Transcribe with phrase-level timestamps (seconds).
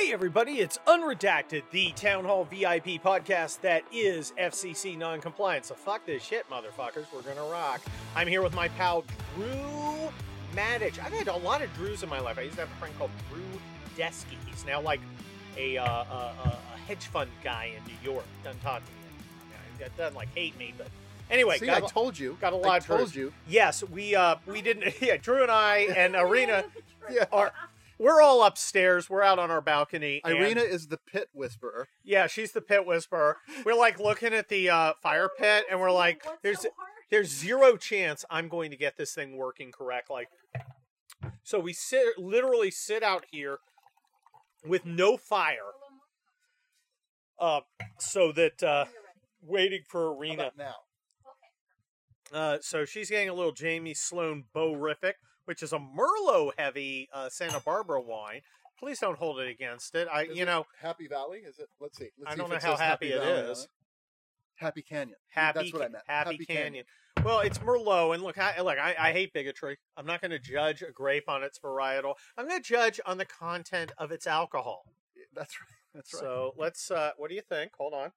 [0.00, 5.66] Hey, everybody, it's Unredacted, the Town Hall VIP podcast that is FCC non compliant.
[5.66, 7.04] So, fuck this shit, motherfuckers.
[7.12, 7.82] We're gonna rock.
[8.16, 9.04] I'm here with my pal,
[9.36, 10.10] Drew
[10.56, 10.98] Matich.
[11.04, 12.38] I've had a lot of Drews in my life.
[12.38, 13.42] I used to have a friend called Drew
[13.94, 14.36] Desky.
[14.46, 15.00] He's now like
[15.58, 16.58] a, uh, a, a,
[16.88, 18.24] hedge fund guy in New York.
[18.42, 18.98] Doesn't talk to me.
[19.52, 20.88] I mean, doesn't like hate me, but
[21.30, 22.38] anyway, See, got I told you.
[22.40, 23.34] got a I lot of told you.
[23.46, 24.94] Yes, we uh we didn't.
[25.02, 26.64] Yeah, Drew and I and Irina
[27.10, 27.26] Yeah.
[27.30, 27.52] are
[28.00, 29.10] we're all upstairs.
[29.10, 30.20] We're out on our balcony.
[30.24, 31.88] and- Irina is the pit whisperer.
[32.02, 33.36] yeah, she's the pit whisperer.
[33.64, 36.66] We're like looking at the uh, fire pit, and we're like, "There's
[37.10, 40.26] there's zero chance I'm going to get this thing working correctly."
[41.42, 43.58] So we sit literally sit out here
[44.64, 45.72] with no fire,
[47.38, 47.60] uh,
[47.98, 48.86] so that uh,
[49.42, 50.52] waiting for How Irina.
[50.56, 50.74] now?
[52.32, 55.14] Uh, so she's getting a little Jamie Slone Borific,
[55.44, 58.40] which is a Merlot heavy uh, Santa Barbara wine.
[58.78, 60.08] Please don't hold it against it.
[60.10, 61.40] I, Is you it know, Happy Valley?
[61.40, 61.68] Is it?
[61.80, 62.08] Let's see.
[62.18, 63.68] Let's I see don't if know how happy it Valley on is.
[64.56, 65.16] Happy Canyon.
[65.28, 66.04] Happy, That's what I meant.
[66.06, 66.64] Happy, Happy Canyon.
[66.64, 66.84] Canyon.
[67.24, 69.76] Well, it's Merlot, and look, I, look, I, I hate bigotry.
[69.96, 72.14] I'm not going to judge a grape on its varietal.
[72.38, 74.84] I'm going to judge on the content of its alcohol.
[75.34, 75.68] That's right.
[75.94, 76.20] That's right.
[76.20, 76.90] So let's.
[76.90, 77.72] Uh, what do you think?
[77.78, 78.12] Hold on.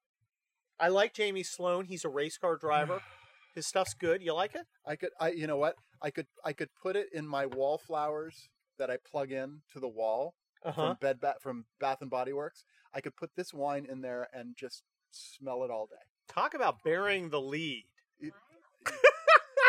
[0.79, 1.85] I like Jamie Slone.
[1.85, 3.01] He's a race car driver.
[3.53, 4.21] His stuff's good.
[4.21, 4.65] You like it?
[4.85, 5.09] I could.
[5.19, 5.31] I.
[5.31, 5.75] You know what?
[6.01, 6.27] I could.
[6.43, 10.33] I could put it in my wallflowers that I plug in to the wall
[10.65, 12.63] Uh from Bed Bath from Bath and Body Works.
[12.93, 15.95] I could put this wine in there and just smell it all day.
[16.27, 17.85] Talk about bearing the lead.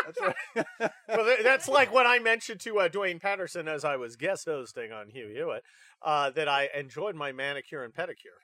[0.05, 0.65] That's right.
[1.07, 4.91] well, that's like what I mentioned to uh, Duane Patterson as I was guest hosting
[4.91, 5.63] on Hugh Hewitt,
[6.01, 8.39] uh, that I enjoyed my manicure and pedicure.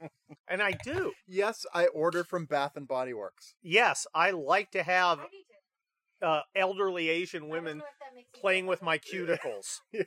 [0.50, 1.12] and I do.
[1.26, 3.54] yes, I order from Bath and Body Works.
[3.62, 5.20] Yes, I like to have
[6.22, 7.82] uh, elderly Asian women
[8.34, 9.80] playing with my cuticles.
[9.92, 10.02] Yeah.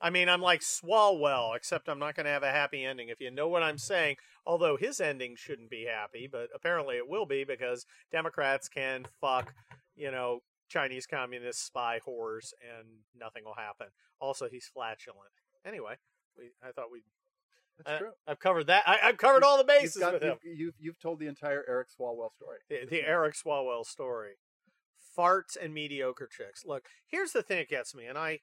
[0.00, 3.20] I mean, I'm like Swalwell, except I'm not going to have a happy ending, if
[3.20, 4.16] you know what I'm saying.
[4.44, 9.54] Although his ending shouldn't be happy, but apparently it will be because Democrats can fuck,
[9.96, 12.86] you know, Chinese communist spy whores and
[13.18, 13.86] nothing will happen.
[14.20, 15.30] Also, he's flatulent.
[15.64, 15.94] Anyway,
[16.36, 17.04] we, I thought we.
[17.84, 18.10] That's true.
[18.26, 18.84] I've covered that.
[18.86, 20.36] I, I've covered all the bases You've, got, with him.
[20.44, 22.58] you've, you've, you've told the entire Eric Swalwell story.
[22.70, 24.34] Eh, the, the Eric Swalwell story.
[25.16, 26.64] Farts and mediocre chicks.
[26.64, 28.40] Look, here's the thing that gets me, and I,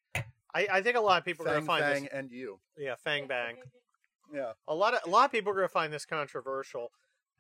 [0.54, 1.94] I, I think a lot of people are going to find this.
[1.94, 2.12] Fang this.
[2.14, 2.60] and you.
[2.78, 3.58] Yeah, Fang Bang.
[4.34, 4.54] Yeah.
[4.68, 6.92] A lot of a lot of people are going to find this controversial,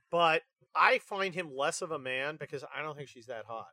[0.09, 0.41] but
[0.75, 3.67] I find him less of a man because I don't think she's that hot.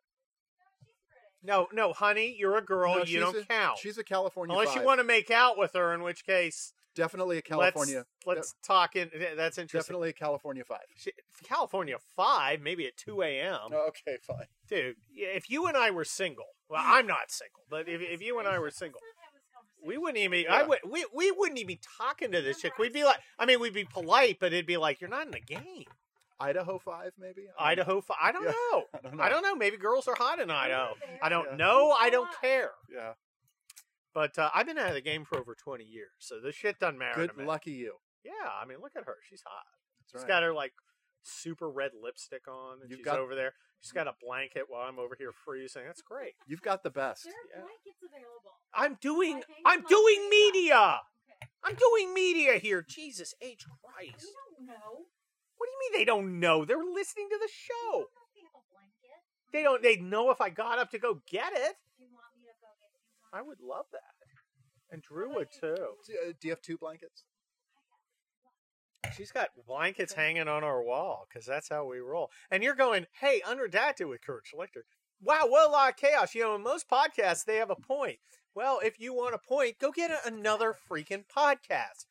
[1.43, 2.97] No, no, honey, you're a girl.
[2.97, 5.73] No, you don't a- count She's a California unless you want to make out with
[5.75, 5.93] her.
[5.95, 8.05] In which case, Definitely a California.
[8.27, 9.11] Let's, let's talk in.
[9.37, 9.79] That's interesting.
[9.95, 10.81] Definitely a California five.
[10.97, 11.13] She,
[11.45, 13.71] California five, maybe at two a.m.
[13.73, 14.47] Oh, okay, fine.
[14.69, 18.39] dude, if you and I were single, well, I'm not single, but if, if you
[18.41, 19.01] and I were single,
[19.87, 20.51] we wouldn't even.
[20.51, 20.67] I Yeah.
[20.67, 20.79] would.
[20.91, 22.77] We, we wouldn't even be talking to this chick.
[22.79, 25.31] We'd be like, I mean, we'd be polite, but it'd be like, you're not in
[25.33, 25.85] the game.
[26.41, 27.47] Idaho five, maybe.
[27.59, 27.73] I.
[27.73, 28.01] Idaho.
[28.01, 28.17] five.
[28.21, 28.83] I don't Yeah, know.
[28.95, 29.23] I don't know.
[29.25, 29.55] I don't know.
[29.57, 30.95] Maybe girls are hot in Idaho.
[31.23, 31.57] I don't Yeah.
[31.57, 31.95] know.
[31.99, 32.71] I don't care.
[32.93, 33.13] Yeah.
[34.19, 36.81] But uh, I've been out of the game for over 20 years, so this shit
[36.81, 37.45] doesn't matter Good to me.
[37.45, 37.95] lucky you.
[38.25, 39.15] Yeah, I mean, look at her.
[39.31, 39.63] She's hot.
[40.01, 40.29] That's She's right.
[40.29, 40.73] got her like
[41.23, 43.53] super red lipstick on, and You've she's got- over there.
[43.81, 45.83] She's got a blanket while I'm over here freezing.
[45.87, 46.33] That's great.
[46.49, 47.23] You've got the best.
[47.27, 47.61] There Yeah.
[47.63, 48.59] blankets available.
[48.75, 50.51] I'm doing I think I'm about doing media.
[50.51, 51.01] media.
[51.31, 51.51] Okay.
[51.63, 52.83] I'm doing media here.
[52.83, 54.25] Jesus H Christ.
[54.27, 55.07] You don't know.
[55.59, 56.65] What do you mean they don't know?
[56.65, 57.91] They're listening to the You show.
[57.93, 59.23] don't know if we have a blanket.
[59.53, 61.77] They don't they'd know if I got up to go get it.
[62.03, 63.18] You want me to go get you one?
[63.33, 64.15] I would love that.
[64.91, 65.77] And Drew would too.
[66.07, 67.25] Do uh, you have two blankets?
[69.17, 72.31] She's got blankets hanging on our wall because that's how we roll.
[72.51, 74.83] And you're going, hey, unredacted with Kurt Schlichter.
[75.23, 76.35] Wow, what a lot of chaos.
[76.35, 78.19] You know, in most podcasts, they have a point.
[78.55, 82.07] Well, if you want a point, go get another freaking podcast.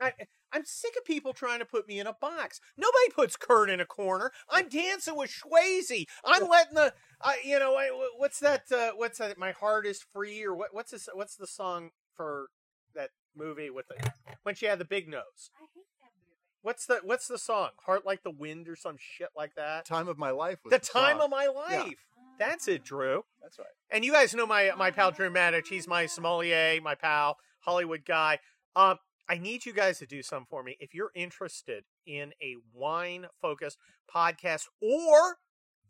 [0.00, 0.12] I,
[0.54, 2.60] I'm sick of people trying to put me in a box.
[2.76, 4.30] Nobody puts Kurt in a corner.
[4.48, 6.04] I'm dancing with Swayze.
[6.24, 8.70] I'm letting the, I, you know, I, what's that?
[8.70, 9.36] Uh, what's that?
[9.36, 10.68] My heart is free, or what?
[10.72, 11.08] What's this?
[11.12, 12.46] What's the song for
[12.94, 13.96] that movie with the
[14.44, 15.50] when she had the big nose?
[15.58, 16.36] I hate that movie.
[16.62, 17.70] What's the What's the song?
[17.84, 19.84] Heart like the wind, or some shit like that.
[19.86, 20.58] Time of my life.
[20.64, 21.24] Was The the time song.
[21.24, 21.94] of my life.
[22.38, 23.24] That's it, Drew.
[23.42, 23.66] That's right.
[23.90, 25.66] And you guys know my my pal Drew Matich.
[25.68, 28.38] He's my sommelier, my pal, Hollywood guy.
[28.76, 28.98] Um,
[29.28, 30.76] I need you guys to do something for me.
[30.80, 33.78] If you're interested in a wine focused
[34.14, 35.38] podcast or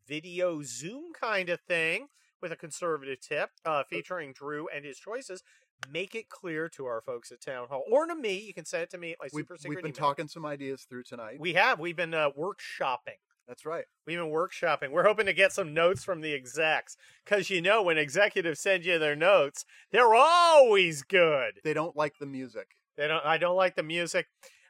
[0.06, 2.08] video Zoom kind of thing
[2.40, 5.42] with a conservative tip uh, featuring Drew and his choices,
[5.90, 8.38] make it clear to our folks at Town Hall or to me.
[8.38, 10.08] You can send it to me at my We've, super secret we've been email.
[10.08, 11.40] talking some ideas through tonight.
[11.40, 11.80] We have.
[11.80, 13.18] We've been uh, workshopping.
[13.48, 13.84] That's right.
[14.06, 14.90] We've been workshopping.
[14.90, 18.86] We're hoping to get some notes from the execs because you know when executives send
[18.86, 21.54] you their notes, they're always good.
[21.62, 22.68] They don't like the music.
[22.96, 23.24] They don't.
[23.24, 24.26] I don't like the music.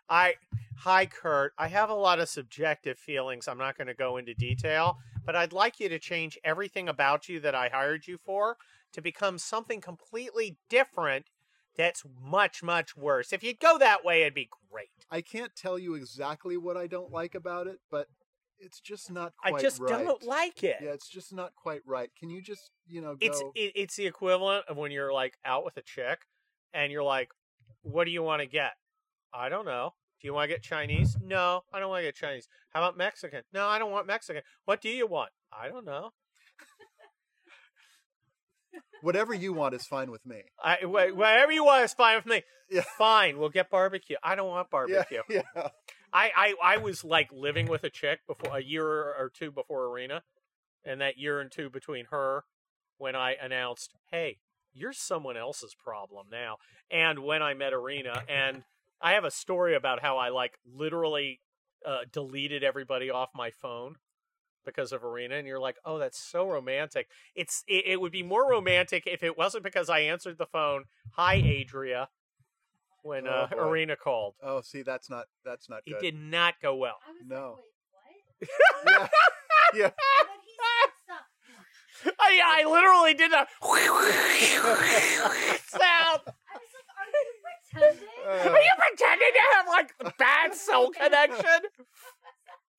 [0.09, 0.35] I
[0.76, 1.53] hi Kurt.
[1.59, 3.49] I have a lot of subjective feelings.
[3.49, 7.29] I'm not going to go into detail, but I'd like you to change everything about
[7.29, 8.56] you that I hired you for
[8.93, 11.26] to become something completely different.
[11.76, 13.32] That's much much worse.
[13.32, 14.88] If you'd go that way, it'd be great.
[15.11, 18.09] I can't tell you exactly what I don't like about it, but
[18.59, 19.59] it's just not quite right.
[19.59, 19.88] I just right.
[19.88, 20.77] don't like it.
[20.81, 22.11] Yeah, it's just not quite right.
[22.19, 25.37] Can you just, you know, go it's it, it's the equivalent of when you're like
[25.44, 26.20] out with a chick
[26.73, 27.31] and you're like,
[27.84, 28.72] "What do you want to get?"
[29.32, 29.94] I don't know.
[30.20, 31.16] Do you want to get Chinese?
[31.22, 32.48] No, I don't want to get Chinese.
[32.70, 33.42] How about Mexican?
[33.52, 34.42] No, I don't want Mexican.
[34.64, 35.31] What do you want?
[35.52, 36.10] I don't know.
[39.02, 40.42] whatever you want is fine with me.
[40.62, 42.42] I wh- whatever you want is fine with me.
[42.70, 42.82] Yeah.
[42.96, 44.16] Fine, we'll get barbecue.
[44.22, 45.20] I don't want barbecue.
[45.28, 45.69] Yeah, yeah.
[46.12, 49.84] I, I I was like living with a chick before a year or two before
[49.86, 50.22] Irina,
[50.84, 52.44] and that year and two between her
[52.98, 54.38] when I announced, "Hey,
[54.75, 56.59] you're someone else's problem now."
[56.91, 58.65] And when I met Irina, and
[59.00, 61.41] I have a story about how I like literally
[61.87, 63.97] uh, deleted everybody off my phone
[64.65, 68.23] because of Irina, and you're like, "Oh, that's so romantic." It's it, it would be
[68.23, 72.09] more romantic if it wasn't because I answered the phone, "Hi, Adria,"
[73.03, 73.59] when Oh, uh, boy.
[73.59, 74.35] Irina called.
[74.43, 76.00] Oh, see, that's not that's not It good.
[76.00, 76.99] did not go well.
[77.06, 77.59] I was No.
[78.41, 78.49] like,
[78.85, 79.11] wait, what?
[79.75, 79.91] Yeah, yeah.
[80.20, 81.65] And then he said something.
[82.19, 83.47] I, I literally did a
[85.67, 86.21] sound.
[86.27, 88.09] I was like, are you pretending?
[88.25, 91.61] Uh, Are you pretending to have like bad cell connection?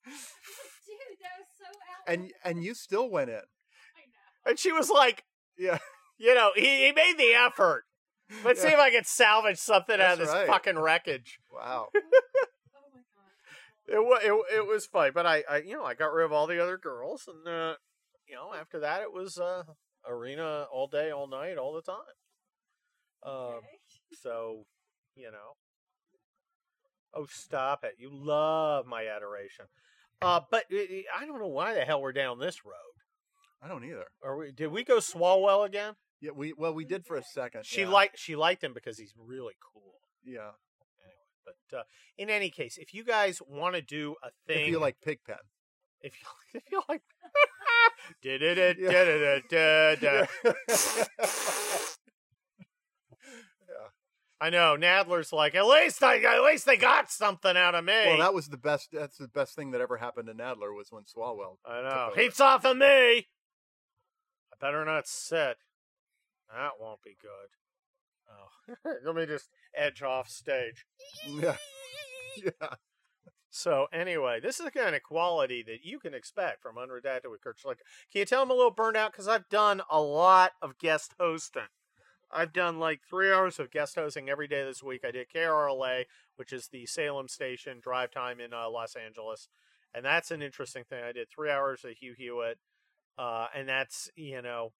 [0.06, 2.08] Dude, that was so out.
[2.08, 3.36] and and you still went in.
[3.36, 4.50] I know.
[4.52, 5.24] And she was like,
[5.58, 5.80] Yeah.
[6.18, 7.84] you know, he, he made the effort.
[8.44, 8.74] Let's see Yeah.
[8.76, 10.48] if I can salvage something out of That's this right.
[10.48, 11.40] fucking wreckage.
[11.52, 11.90] Wow.
[12.78, 13.98] Oh my god.
[13.98, 16.32] It was it, it was fun, but I, I you know I got rid of
[16.32, 17.76] all the other girls, and uh,
[18.28, 19.64] you know after that it was uh,
[20.08, 21.98] Irina all day, all night, all the time.
[23.24, 23.66] Um, Okay.
[24.22, 24.66] so
[25.16, 25.56] you know,
[27.14, 27.96] oh stop it!
[27.98, 29.66] You love my adoration.
[30.22, 32.74] Uh, but i i I don't know why the hell we're down this road.
[33.62, 34.06] I don't either.
[34.24, 34.52] Are we?
[34.52, 35.94] Did we go Swalwell again?
[36.22, 37.66] Yeah, we well we did for a second.
[37.66, 37.90] She yeah.
[37.90, 39.94] liked she liked him because he's really cool.
[40.24, 40.52] yeah.
[41.04, 41.26] Anyway,
[41.70, 41.84] But uh,
[42.18, 45.36] in any case, if you guys want to do a thing, If you like Pigpen.
[46.06, 46.28] If you,
[46.60, 47.02] if you like,
[48.24, 50.26] da-da-da-da-da-da-da.
[54.42, 57.94] I know Nadler's like at least I at least they got something out of me.
[58.06, 58.90] well, that was the best.
[58.92, 61.56] That's the best thing that ever happened to Nadler was when Swalwell.
[61.66, 62.86] I know heats off of me.
[62.86, 63.24] I
[64.60, 65.56] better not sit.
[66.54, 67.50] That won't be good.
[68.30, 68.50] Oh,
[69.06, 70.86] let me just edge off stage.
[71.28, 71.56] Yeah.
[72.38, 72.52] Yeah.
[73.56, 77.42] So anyway, this is the kind of quality that you can expect from Unredacted with
[77.42, 77.88] Kurt Schlichter.
[78.12, 81.14] Can you tell I'm a little burned out because I've done a lot of guest
[81.18, 81.70] hosting.
[82.30, 85.06] I've done like three hours of guest hosting every day this week.
[85.06, 86.04] I did KRLA,
[86.36, 89.48] which is the Salem station drive time in uh, Los Angeles,
[89.94, 91.06] and that's an interesting thing.
[91.06, 92.60] I did three hours of Hugh Hewitt,
[93.18, 94.74] uh, and that's you know,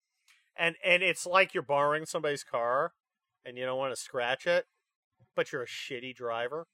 [0.58, 2.92] and and it's like you're borrowing somebody's car,
[3.46, 4.66] and you don't want to scratch it,
[5.34, 6.68] but you're a shitty driver,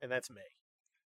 [0.00, 0.55] and that's me.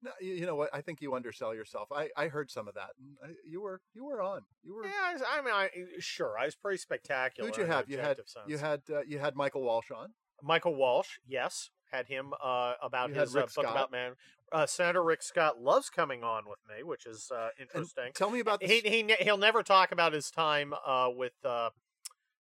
[0.04, 0.68] No, you, you know what?
[0.72, 1.88] I think you undersell yourself.
[1.90, 2.90] I, I heard some of that.
[3.24, 4.42] I, you were you were on.
[4.62, 4.84] You were.
[4.84, 7.48] Yeah, I, was- I mean, I, sure, I was pretty spectacular.
[7.48, 7.88] Who'd you have?
[7.88, 8.44] You had sense.
[8.46, 10.08] you had uh, you had Michael Walsh on.
[10.42, 14.12] Michael Walsh, yes, had him uh, about You his uh, book about man.
[14.52, 18.12] Uh, Senator Rick Scott loves coming on with me, which is uh, And interesting.
[18.14, 18.70] tell me about this.
[18.70, 21.70] he he he'll never talk about his time uh, with uh,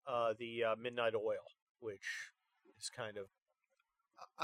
[0.08, 1.44] uh, the uh, Midnight Oil,
[1.82, 2.32] which
[2.80, 3.26] is kind of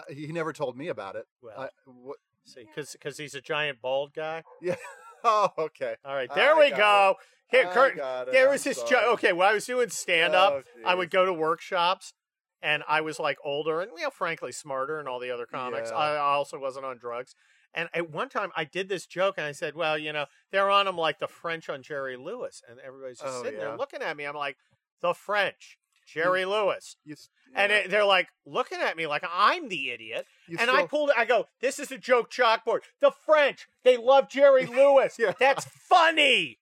[0.09, 1.25] he never told me about it.
[1.41, 2.17] well, I, what,
[2.47, 4.43] see, because he's a giant bald guy.
[4.61, 4.75] Yeah.
[5.23, 5.95] Oh, okay.
[6.05, 7.15] All right, there I we go.
[7.49, 7.95] Here, I Kurt,
[8.31, 8.89] there I'm was this sorry.
[8.91, 9.13] joke.
[9.15, 12.13] Okay, when I was doing stand up, Oh, I would go to workshops
[12.61, 15.89] and I was like older and, you know, frankly smarter than all the other comics.
[15.89, 15.97] Yeah.
[15.97, 17.33] I, also wasn't on drugs.
[17.73, 20.69] And at one time I did this joke and I said, well, you know, they're
[20.69, 22.61] on them like the French on Jerry Lewis.
[22.69, 23.65] And everybody's just Oh, sitting yeah.
[23.69, 24.25] there looking at me.
[24.25, 24.57] I'm like,
[25.01, 25.77] the French,
[26.07, 26.95] Jerry Lewis.
[27.05, 30.25] You, s- And it, they're like looking at me like I'm the idiot.
[30.47, 31.15] You and I still- pulled it.
[31.17, 32.79] I go, this is a joke chalkboard.
[33.01, 35.17] The French, they love Jerry Lewis.
[35.19, 35.33] Yeah.
[35.39, 36.59] That's funny.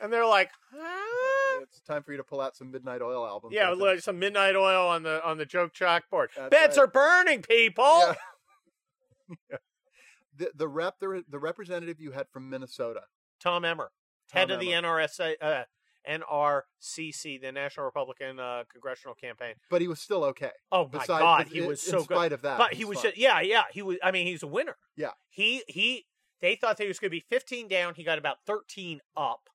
[0.00, 1.60] And they're like, huh?
[1.62, 3.54] It's time for you to pull out some Midnight Oil albums.
[3.54, 6.28] Yeah, I like some midnight oil on the on the joke chalkboard.
[6.34, 6.84] That's Beds right.
[6.84, 7.84] are burning, people.
[7.84, 8.14] Yeah.
[9.50, 9.58] Yeah.
[10.36, 13.02] The the rep the, the representative you had from Minnesota.
[13.40, 13.92] Tom Emmer,
[14.32, 14.88] head Tom of the Emmer.
[14.88, 15.62] NRSA, uh,
[16.08, 19.54] NRCC, the National Republican uh, Congressional Campaign.
[19.68, 20.50] But he was still okay.
[20.72, 22.14] Oh my Beside- God, he in- was in so good.
[22.16, 22.58] spite of that.
[22.58, 23.96] But he was, just, yeah, yeah, he was.
[24.02, 24.76] I mean, he's a winner.
[24.96, 25.10] Yeah.
[25.28, 26.06] He he.
[26.40, 27.94] They thought that he was going to be 15 down.
[27.96, 29.50] He got about 13 up,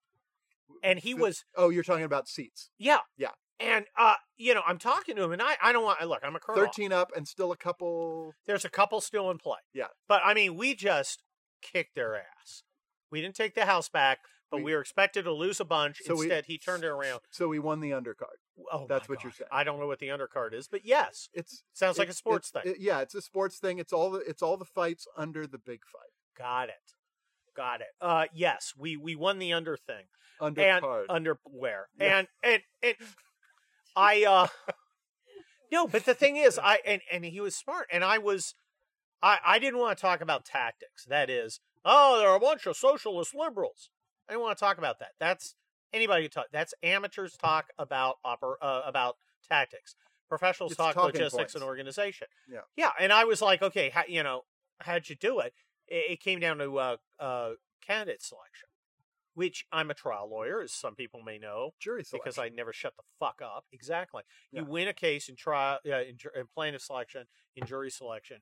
[0.84, 2.70] and he was Oh, you're talking about seats.
[2.78, 3.30] yeah Yeah.
[3.60, 6.06] And uh, you know, I'm talking to him, and I, I don't want.
[6.06, 6.62] Look, I'm a colonel.
[6.64, 8.34] Thirteen up and still a couple.
[8.46, 9.60] There's a couple still in play.
[9.74, 9.88] Yeah.
[10.10, 11.24] but I mean, we just
[11.62, 12.64] kicked their ass.
[13.12, 14.20] We didn't take the house back,
[14.56, 16.02] but we, We- were expected to lose a bunch.
[16.04, 17.22] So we- Instead, he turned it around.
[17.32, 18.38] So we won the undercard.
[18.72, 19.50] Oh, That's what you're saying.
[19.52, 22.62] I don't know what the undercard is, but yes, It's sounds like a sports thing.
[22.66, 23.80] it- yeah, it's a sports thing.
[23.80, 26.12] It's all the it's all the fights under the big fight.
[26.38, 26.94] Got it.
[27.56, 27.88] Got it.
[28.02, 30.06] Uh, yes, we we won the under thing.
[30.42, 32.18] Under and underwear Yeah.
[32.20, 32.96] and and and
[33.96, 34.48] I uh
[35.72, 38.56] no, but the thing is, I and and he was smart, and I was
[39.22, 41.06] I I didn't want to talk about tactics.
[41.06, 43.90] That is, oh, there are a bunch of socialist liberals.
[44.28, 45.12] I didn't want to talk about that.
[45.20, 45.56] That's
[45.94, 46.46] anybody who talk.
[46.52, 49.16] That's amateurs talk about oper, uh, about
[49.48, 49.96] tactics.
[50.28, 51.56] Professionals It's talk logistics points.
[51.56, 52.28] and organization.
[52.52, 52.62] Yeah.
[52.76, 52.92] yeah.
[53.00, 54.42] And I was like, okay, how, you know,
[54.80, 55.54] how'd you do it?
[55.88, 57.50] It, it came down to uh, uh,
[57.86, 58.70] candidate selection,
[59.36, 62.20] which I'm a trial lawyer, as some people may know jury selection.
[62.24, 63.66] because I never shut the fuck up.
[63.72, 64.24] Exactly.
[64.52, 68.38] You win a case in trial, uh, in, in plaintiff selection, in jury selection.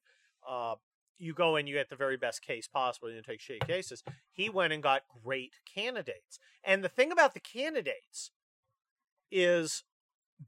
[1.17, 3.07] You go in, you get the very best case possible.
[3.07, 4.03] and You take shitty cases.
[4.31, 6.39] He went and got great candidates.
[6.63, 8.31] And the thing about the candidates
[9.31, 9.83] is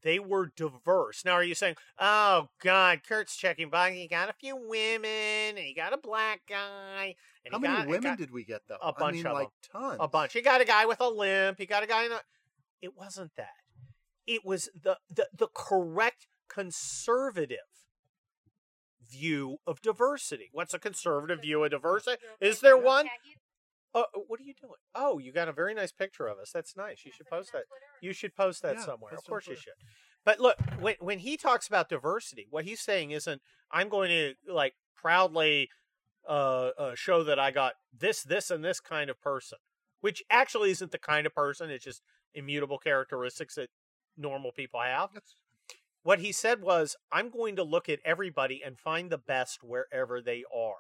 [0.02, 1.24] they were diverse.
[1.24, 3.92] Now, are you saying, oh, God, Kurt's checking by.
[3.92, 5.10] He got a few women,
[5.56, 7.16] and he got a black guy.
[7.46, 8.78] And How he many got, women did we get though?
[8.82, 9.98] a bunch I mean, of like tons.
[10.00, 10.34] a bunch.
[10.34, 11.60] He got a guy with a limp.
[11.60, 12.20] He got a guy in a.
[12.82, 13.50] It wasn't that.
[14.28, 17.60] It was the the, the correct conservative
[19.10, 20.50] view of diversity.
[20.52, 22.22] What's a conservative view of diversity?
[22.40, 23.08] Is there one?
[23.94, 24.74] Oh, what are you doing?
[24.94, 26.52] Oh, you got a very nice picture of us.
[26.52, 27.06] That's nice.
[27.06, 27.64] You should post that.
[28.02, 29.14] You should post that Yeah, somewhere.
[29.14, 29.74] Of course you should.
[30.26, 34.34] But look, when when he talks about diversity, what he's saying isn't I'm going to
[34.52, 35.70] like proudly
[36.28, 39.60] uh, uh show that I got this this and this kind of person,
[40.02, 41.70] which actually isn't the kind of person.
[41.70, 42.02] It's just
[42.34, 43.70] immutable characteristics that
[44.18, 45.12] normal people have.
[45.14, 45.36] That's-
[46.06, 50.22] What he said was, I'm going to look at everybody and find the best wherever
[50.22, 50.76] they are.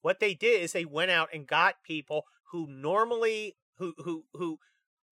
[0.00, 4.58] What they did is they went out and got people who normally who who who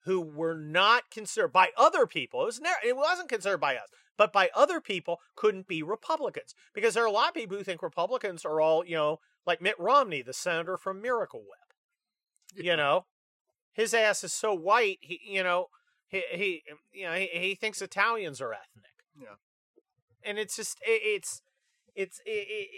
[0.07, 2.41] who were not considered by other people.
[2.41, 6.55] It was never, it wasn't considered by us, but by other people couldn't be Republicans
[6.73, 9.61] because there are a lot of people who think Republicans are all you know like
[9.61, 12.65] Mitt Romney, the senator from Miracle Whip.
[12.65, 13.05] You know,
[13.75, 14.97] his ass is so white.
[15.03, 15.67] He you know
[16.07, 19.05] he he you know he, he thinks Italians are ethnic.
[19.15, 19.35] Yeah.
[20.29, 21.43] And it's just it, it's
[21.95, 22.69] it's it, it,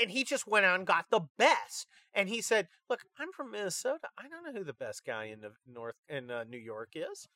[0.00, 1.88] and he just went out and got the best.
[2.14, 4.08] And he said, "Look, I'm from Minnesota.
[4.16, 7.28] I don't know who the best guy in the North in uh, New York is.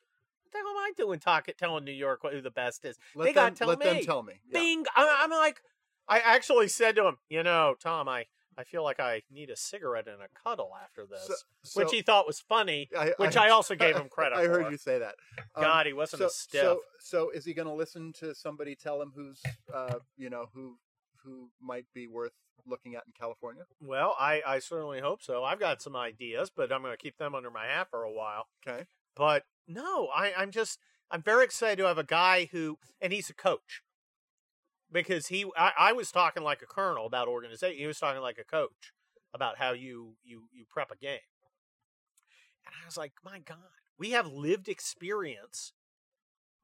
[0.43, 2.97] What the hell am I doing talking, telling New York who the best is?
[3.15, 4.03] Let they gotta tell let them me.
[4.03, 4.33] tell me.
[4.49, 4.59] Yeah.
[4.59, 4.85] Bing!
[4.95, 5.61] I'm, I'm like,
[6.07, 8.25] I actually said to him, you know, Tom, I
[8.57, 11.33] I feel like I need a cigarette and a cuddle after this, So,
[11.63, 12.89] so which he thought was funny.
[12.97, 14.41] I, Which I, also gave him credit for.
[14.41, 14.71] I heard for.
[14.71, 15.15] you say that.
[15.55, 16.61] Um, God, he wasn't so, a stiff.
[16.61, 19.41] So, so is he going to listen to somebody tell him who's,
[19.73, 20.77] uh, you know, who
[21.23, 22.31] who might be worth
[22.65, 23.63] looking at in California?
[23.79, 25.43] Well, I, I certainly hope so.
[25.43, 28.11] I've got some ideas, but I'm going to keep them under my hat for a
[28.11, 28.47] while.
[28.67, 28.85] Okay.
[29.15, 30.79] But no, I, I'm just
[31.11, 33.81] I'm very excited to have a guy who, and he's a coach,
[34.91, 37.77] because he I, I was talking like a colonel about organization.
[37.77, 38.93] He was talking like a coach
[39.33, 41.19] about how you you you prep a game,
[42.65, 43.57] and I was like, my God,
[43.97, 45.73] we have lived experience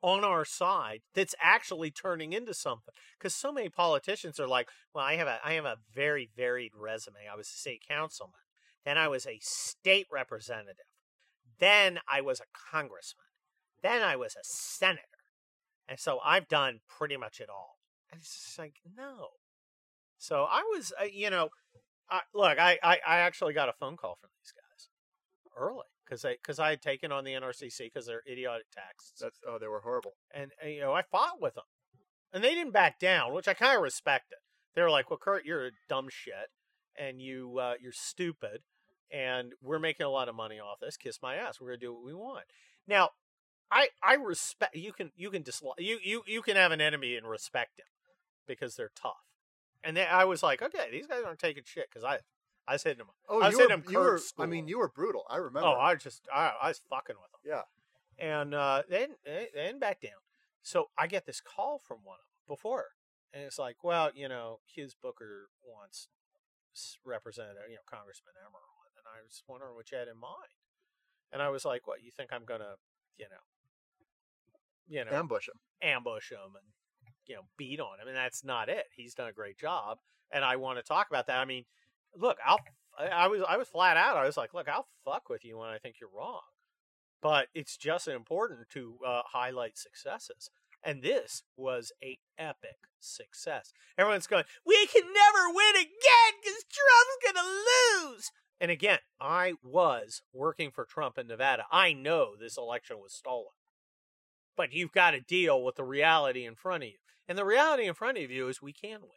[0.04, 2.94] on our side that's actually turning into something.
[3.18, 6.74] Because so many politicians are like well i have a i have a very varied
[6.76, 7.16] resume.
[7.32, 8.34] I was a state councilman
[8.86, 10.86] then i was a state representative
[11.60, 13.26] then i was a congressman
[13.82, 15.02] then i was a senator.
[15.88, 17.73] And so i've done pretty much it all
[18.18, 19.28] it's just like no
[20.18, 21.50] so i was uh, you know
[22.10, 24.90] I, look I, I i actually got a phone call from these guys
[25.58, 29.40] early because I because I had taken on the NRCC because they're idiotic taxes That's
[29.48, 30.14] oh, they were horrible.
[30.34, 31.64] and, and, you know I fought with them,
[32.32, 34.38] and they didn't back down, which I kind of respected.
[34.76, 36.50] They were like, "Well, Kurt, you're a dumb shit,
[36.98, 38.62] and you uh, you're stupid,
[39.12, 40.98] and we're making a lot of money off this.
[40.98, 41.60] Kiss my ass.
[41.60, 42.46] We're gonna do what we want."
[42.88, 43.10] Now,
[43.72, 47.16] I I respect you can you can dislike you you you can have an enemy
[47.16, 47.86] and respect him
[48.48, 49.26] because they're tough,
[49.84, 52.20] and they, I was like, okay, these guys aren't taking shit because I
[52.68, 53.08] I was hitting them.
[53.28, 55.24] Oh, I was you hitting were, him you were, I mean, you were brutal.
[55.30, 55.68] I remember.
[55.68, 57.42] Oh, I just I, I was fucking with them.
[57.44, 57.64] Yeah.
[58.20, 60.22] And uh, they didn't, they didn't back down.
[60.62, 62.86] So I get this call from one of them before,
[63.34, 66.08] and it's like, well, you know, Hugh's Booker wants
[67.04, 70.56] Representative, you know, Congressman Emerald, and I was wondering what you had in mind.
[71.32, 72.76] And I was like, what you think I'm gonna,
[73.18, 73.44] you know,
[74.88, 75.60] you know, ambush him.
[75.82, 76.72] ambush him and
[77.28, 79.98] you know beat on him and that's not it he's done a great job
[80.32, 81.66] and i want to talk about that i mean
[82.16, 82.60] look i'll
[83.00, 85.70] I- was i was flat out i was like look i'll fuck with you when
[85.70, 86.42] i think you're wrong
[87.24, 90.52] but it's just important to uh, highlight successes.
[90.84, 93.72] And this was a epic success.
[93.98, 98.32] Everyone's going, we can never win again because Trump's to lose.
[98.60, 101.64] And again, I was working for Trump in Nevada.
[101.72, 103.54] I know this election was stolen.
[104.56, 106.96] But you've got to deal with the reality in front of you.
[107.28, 109.10] And the reality in front of you is we can win.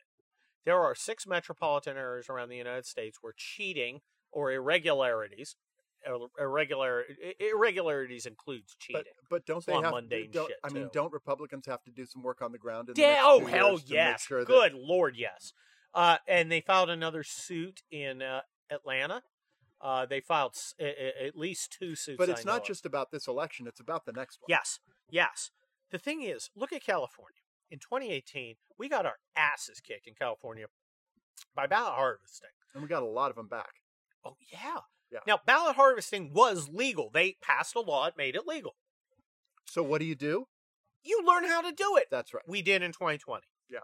[0.64, 4.00] There are six metropolitan areas around the United States where cheating
[4.32, 5.56] or irregularities,
[6.38, 7.04] irregular
[7.40, 9.02] irregularities includes cheating.
[9.04, 9.92] But but don't It's they have?
[9.92, 10.90] mundane don't, shit, I mean, too.
[10.92, 12.88] don't Republicans have to do some work on the ground?
[12.88, 15.52] In the Yeah, next oh hell years to make yes, sure that- good lord yes.
[15.94, 19.22] Uh, and they filed another suit in uh, Atlanta.
[19.80, 22.18] Uh, they filed s- a- a- at least two suits.
[22.18, 22.66] but it's not of.
[22.66, 24.46] just about this election; it's about the next one.
[24.48, 24.78] Yes,
[25.10, 25.50] yes.
[25.90, 27.40] The thing is, look at California.
[27.70, 30.66] In 2018, we got our asses kicked in California
[31.54, 32.50] by ballot harvesting.
[32.74, 33.80] and we got a lot of them back.
[34.24, 34.80] Oh yeah.
[35.10, 35.20] Yeah.
[35.26, 37.10] Now ballot harvesting was legal.
[37.12, 38.74] They passed a law; that made it legal.
[39.64, 40.46] So what do you do?
[41.04, 42.06] You learn how to do it.
[42.10, 42.42] That's right.
[42.46, 43.42] We did in 2020.
[43.70, 43.80] Yeah.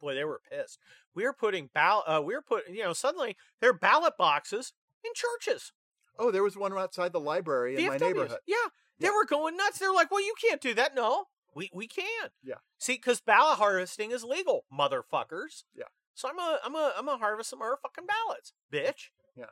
[0.00, 0.78] Boy, they were pissed.
[1.14, 2.04] We were putting ballot.
[2.06, 2.74] Uh, we were putting.
[2.74, 4.72] You know, suddenly there are ballot boxes
[5.04, 5.72] in churches.
[6.18, 8.38] Oh, there was one outside the library in my neighborhood.
[8.46, 8.56] Yeah,
[9.02, 9.14] they Yeah.
[9.14, 9.78] were going nuts.
[9.78, 12.30] They're like, "Well, you can't do that." No, we we can.
[12.42, 12.56] Yeah.
[12.78, 15.64] See, because ballot harvesting is legal, motherfuckers.
[15.74, 15.84] Yeah.
[16.14, 19.10] So I'm a I'm a I'm a harvest some motherfucking ballots, bitch.
[19.36, 19.46] Yeah.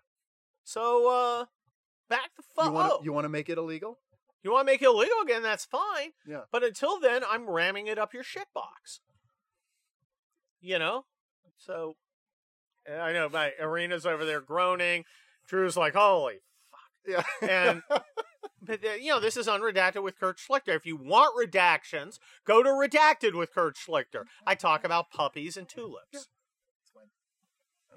[0.64, 1.45] So uh,
[2.09, 3.00] back the fuck up.
[3.04, 3.99] you want to make it illegal?
[4.42, 5.42] You want to make it illegal again?
[5.42, 6.12] That's fine.
[6.26, 6.42] Yeah.
[6.50, 9.00] But until then, I'm ramming it up your shit box.
[10.61, 11.04] You know.
[11.59, 11.97] So
[12.90, 15.04] I know my Irina's over there groaning.
[15.47, 16.40] Drew's like, "Holy
[16.71, 17.23] fuck.
[17.40, 17.49] Yeah.
[17.49, 17.83] and
[18.62, 20.75] but you know this is unredacted with Kurt Schlichter.
[20.75, 24.25] If you want redactions, go to redacted with Kurt Schlichter.
[24.47, 26.28] I talk about puppies and tulips
[26.94, 27.02] Yeah.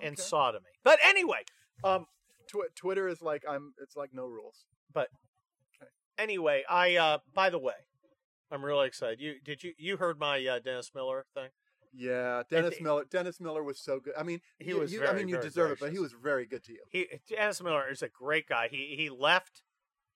[0.02, 0.22] and Okay.
[0.22, 0.66] sodomy.
[0.84, 1.44] But anyway,
[1.84, 2.08] um,
[2.48, 3.74] Tw- Twitter is like I'm.
[3.82, 4.66] It's like no rules.
[4.94, 5.10] But
[6.18, 7.74] anyway, I uh, by the way,
[8.52, 9.20] I'm really excited.
[9.20, 11.50] You did you you heard my uh, Dennis Miller thing?
[11.96, 13.06] Yeah, Dennis the- Miller.
[13.10, 14.14] Dennis Miller was so good.
[14.18, 16.12] I mean, He you- was you- very, I mean, you deserve it, but he was
[16.14, 16.84] very good to you.
[16.90, 18.68] He Dennis Miller is a great guy.
[18.70, 19.62] He he left.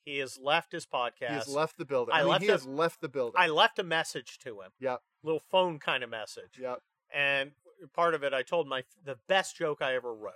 [0.07, 1.27] He has left his podcast.
[1.29, 2.13] He has left the building.
[2.13, 3.33] I I, mean, left he a- has left the building.
[3.37, 4.71] I left a message to him.
[4.79, 5.01] Yep.
[5.23, 6.57] Little phone kind of message.
[6.59, 6.79] Yep.
[7.13, 7.51] and
[7.93, 10.33] part of it I told my the best joke I ever wrote,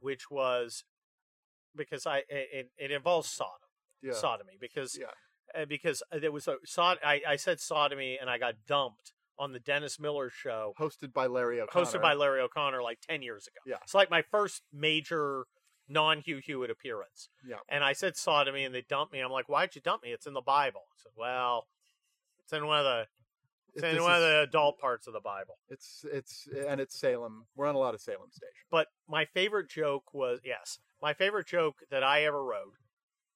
[0.00, 0.84] which was
[1.76, 3.68] because I it, it involves Sodom,
[4.02, 4.12] Yeah.
[4.12, 5.60] sodomy because Yeah.
[5.62, 9.52] uh, because there was a sod I, I said sodomy and I got dumped on
[9.52, 11.86] the Dennis Miller show Hosted by Larry O'Connor.
[11.86, 13.58] hosted by Larry O'Connor like ten years ago.
[13.66, 13.76] Yeah.
[13.82, 15.44] it's like my first major
[15.90, 17.28] non Hugh Hewitt appearance.
[17.46, 17.56] Yeah.
[17.68, 19.20] and I said sodomy and they dumped me.
[19.20, 20.10] I'm like, why'd you dump me?
[20.10, 20.82] It's in the Bible.
[20.90, 21.66] I said, well,
[22.42, 23.06] it's in one of the
[23.74, 25.58] it's in one of the adult parts of the Bible.
[25.68, 27.46] It's it's and it's Salem.
[27.54, 28.64] We're on a lot of Salem station.
[28.70, 32.74] But my favorite joke was yes, my favorite joke that I ever wrote.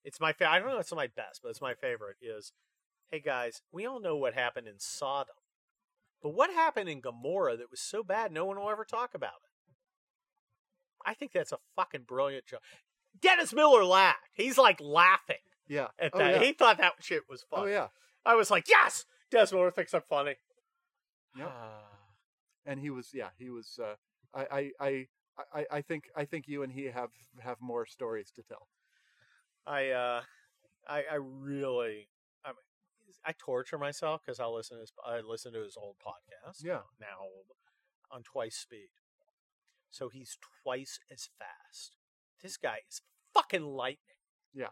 [0.04, 2.16] It's my fa- I don't know if it's my best, but it's my favorite.
[2.20, 2.52] Is
[3.10, 5.36] hey guys, we all know what happened in Sodom,
[6.22, 9.43] but what happened in Gomorrah that was so bad no one will ever talk about.
[11.04, 12.60] I think that's a fucking brilliant joke.
[13.20, 14.18] Dennis Miller laughed.
[14.32, 15.36] He's like laughing
[15.68, 15.88] Yeah.
[15.98, 16.40] at oh, that.
[16.40, 16.42] Yeah.
[16.46, 17.60] He thought that shit was funny.
[17.60, 17.72] oh funny.
[17.74, 17.86] yeah.
[18.26, 20.36] I was like, yes, Dennis Miller thinks I'm funny.
[21.36, 21.52] Yep.
[22.66, 23.78] And he was yeah he was.
[23.78, 23.94] Uh,
[24.34, 25.06] I, I I
[25.52, 28.68] I I think I think you and he have have more stories to tell.
[29.66, 30.22] I uh,
[30.88, 32.08] I, I really,
[32.42, 35.96] I mean, I torture myself because I listen to his, I listen to his old
[35.98, 36.64] podcast.
[36.64, 36.80] Yeah.
[36.98, 37.28] Now
[38.10, 38.88] on twice speed,
[39.94, 41.96] so he's twice as fast.
[42.42, 43.00] This guy is
[43.32, 44.16] fucking lightning.
[44.52, 44.68] Yeah.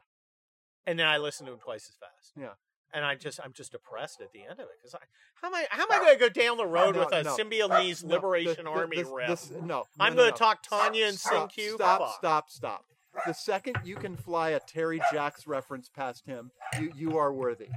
[0.86, 2.32] And then I listen to him twice as fast.
[2.36, 2.54] Yeah.
[2.92, 4.98] And I just, I'm just depressed at the end of it because I,
[5.40, 7.22] how am I, how am I going to go down the road No, with a
[7.22, 7.36] no.
[7.36, 9.28] Symbionese No, Liberation the- Army this- rep?
[9.28, 11.74] this- no, I'm going to talk Tania and Stop, Q.
[11.76, 12.14] Stop, Fuck.
[12.18, 12.84] stop, stop.
[13.26, 17.68] The second you can fly a Terry Jacks reference past him, you you are worthy.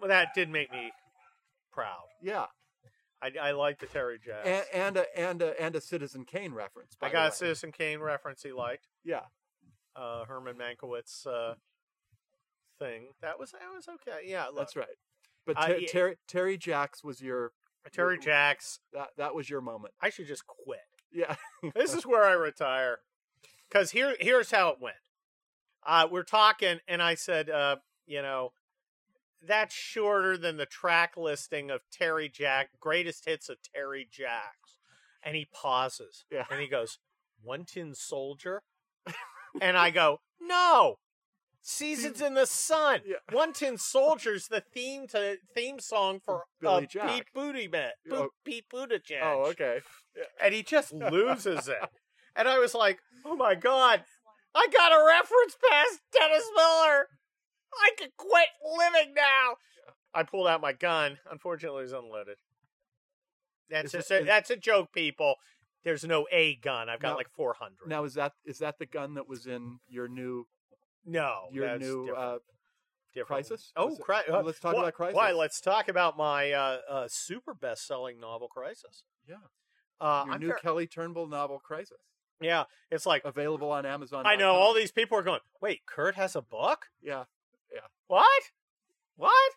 [0.00, 0.90] Well, that did make me
[1.70, 2.04] proud.
[2.22, 2.46] Yeah,
[3.22, 4.48] I, I like the Terry Jacks.
[4.48, 6.96] and, and a and a and a Citizen Kane reference.
[7.00, 7.34] I got a.
[7.34, 8.88] Citizen Kane reference he liked.
[9.04, 9.20] Yeah,
[9.94, 11.54] Uh, Herman Mankiewicz uh,
[12.78, 13.08] thing.
[13.20, 14.20] That was that was okay.
[14.26, 14.86] Yeah, look, that's right.
[15.46, 17.52] But Ter- Terry Terry Jacks was your
[17.92, 18.80] Terry Jacks.
[18.92, 19.94] that that was your moment.
[20.00, 20.80] I should just quit.
[21.12, 21.36] Yeah,
[21.74, 22.98] This is where I retire.
[23.70, 24.96] Because here here's how it went.
[25.84, 28.52] Uh, we're talking, and I said, uh, you know,
[29.46, 34.78] that's shorter than the track listing of Terry Jack greatest hits of Terry Jacks.
[35.22, 36.24] And he pauses.
[36.30, 36.44] Yeah.
[36.50, 36.98] And he goes,
[37.42, 38.62] One Tin Soldier?
[39.60, 40.96] and I go, No.
[41.64, 43.02] Seasons in the Sun.
[43.06, 43.16] Yeah.
[43.30, 47.08] One Tin Soldier's the theme to theme song for Billy uh, Jack.
[47.10, 47.90] Pete Buttigieg.
[48.10, 48.28] Oh.
[48.44, 49.78] Pete Buttigieg Oh, okay.
[50.42, 51.78] and he just loses it.
[52.34, 54.04] And I was like, "Oh my god,
[54.54, 57.08] I got a reference past Dennis Miller."
[57.80, 59.56] I could quit living now.
[60.14, 61.18] I pulled out my gun.
[61.30, 62.36] Unfortunately, it was unloaded.
[63.70, 65.36] That's Is a, is- that's a joke, people.
[65.84, 66.88] There's no a gun.
[66.88, 67.16] I've got No.
[67.16, 67.88] like 400.
[67.88, 70.46] Now is that is that the gun that was in your new
[71.04, 72.18] no, your new different.
[72.18, 72.38] uh,
[73.14, 73.46] different.
[73.46, 73.72] Crisis?
[73.74, 75.16] Oh, cri- uh, let's talk why- about Crisis.
[75.16, 75.32] Why?
[75.32, 79.02] Let's talk about my uh, uh, super best-selling novel, Crisis.
[79.28, 79.36] Yeah.
[80.00, 81.98] Uh, your I'm new ver- Kelly Turnbull novel Crisis
[82.42, 84.26] yeah, it's like available on Amazon.
[84.26, 85.40] I know all these people are going.
[85.60, 86.86] Wait, Kurt has a book.
[87.00, 87.24] Yeah.
[88.12, 88.42] What?
[89.16, 89.52] What?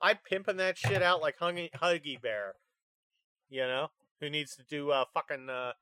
[0.00, 2.54] I'm pimping that shit out like Huggy, Huggy Bear.
[3.48, 3.88] You know,
[4.20, 5.72] who needs to do uh fucking uh,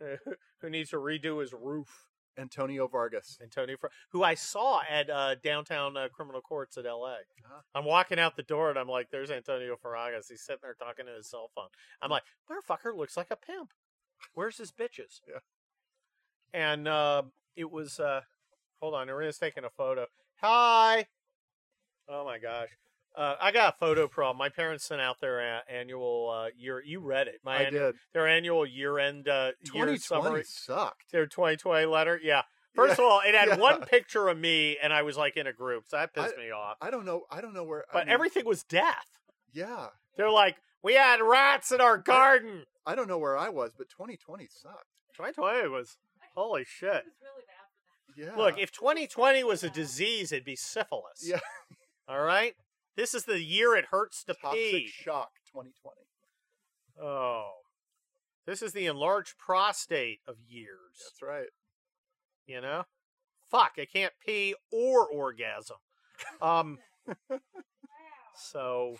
[0.62, 2.06] who needs to redo his roof?
[2.38, 3.36] Antonio Fargas.
[3.42, 7.16] Antonio, Fr- who I saw at uh, downtown uh, criminal courts at L.A.
[7.44, 7.60] Ah.
[7.74, 10.28] I'm walking out the door and I'm like, "There's Antonio Fargas.
[10.30, 11.68] He's sitting there talking to his cell phone.
[12.00, 13.72] I'm like, "Motherfucker looks like a pimp.
[14.32, 15.40] Where's his bitches?" Yeah.
[16.54, 17.24] And uh,
[17.56, 18.00] it was.
[18.00, 18.22] Uh,
[18.80, 20.06] hold on, Irina's taking a photo.
[20.40, 21.08] Hi.
[22.08, 22.68] Oh my gosh.
[23.16, 24.36] Uh, I got a photo problem.
[24.38, 26.80] My parents sent out their uh, annual uh, year.
[26.84, 27.40] You read it.
[27.44, 27.94] My I an- did.
[28.12, 30.44] their annual year-end uh, year 2020 summary.
[30.46, 31.10] sucked.
[31.10, 32.20] Their 2020 letter.
[32.22, 32.42] Yeah.
[32.74, 33.56] First of all, it had Yeah.
[33.56, 36.40] one picture of me, and I was like in a group, so that pissed I-
[36.40, 36.76] me off.
[36.80, 37.22] I don't know.
[37.30, 37.84] I don't know where.
[37.90, 39.06] I But mean, everything was death.
[39.52, 39.88] Yeah.
[40.16, 42.64] They're like, we had rats in our garden.
[42.86, 44.84] I don't know where I was, but 2020 sucked.
[45.16, 45.96] 2020 was
[46.36, 46.88] holy shit.
[46.88, 48.36] It was really bad.
[48.36, 48.36] Yeah.
[48.40, 51.22] Look, if 2020 was a disease, it'd be syphilis.
[51.24, 51.40] Yeah.
[52.08, 52.54] All right.
[52.96, 54.88] This is the year it hurts to toxic pee.
[54.88, 55.96] shock 2020.
[57.00, 57.50] Oh,
[58.46, 60.96] this is the enlarged prostate of years.
[61.04, 61.48] That's right.
[62.46, 62.84] You know,
[63.50, 65.76] fuck, I can't pee or orgasm.
[66.42, 66.78] Um.
[68.40, 68.96] So,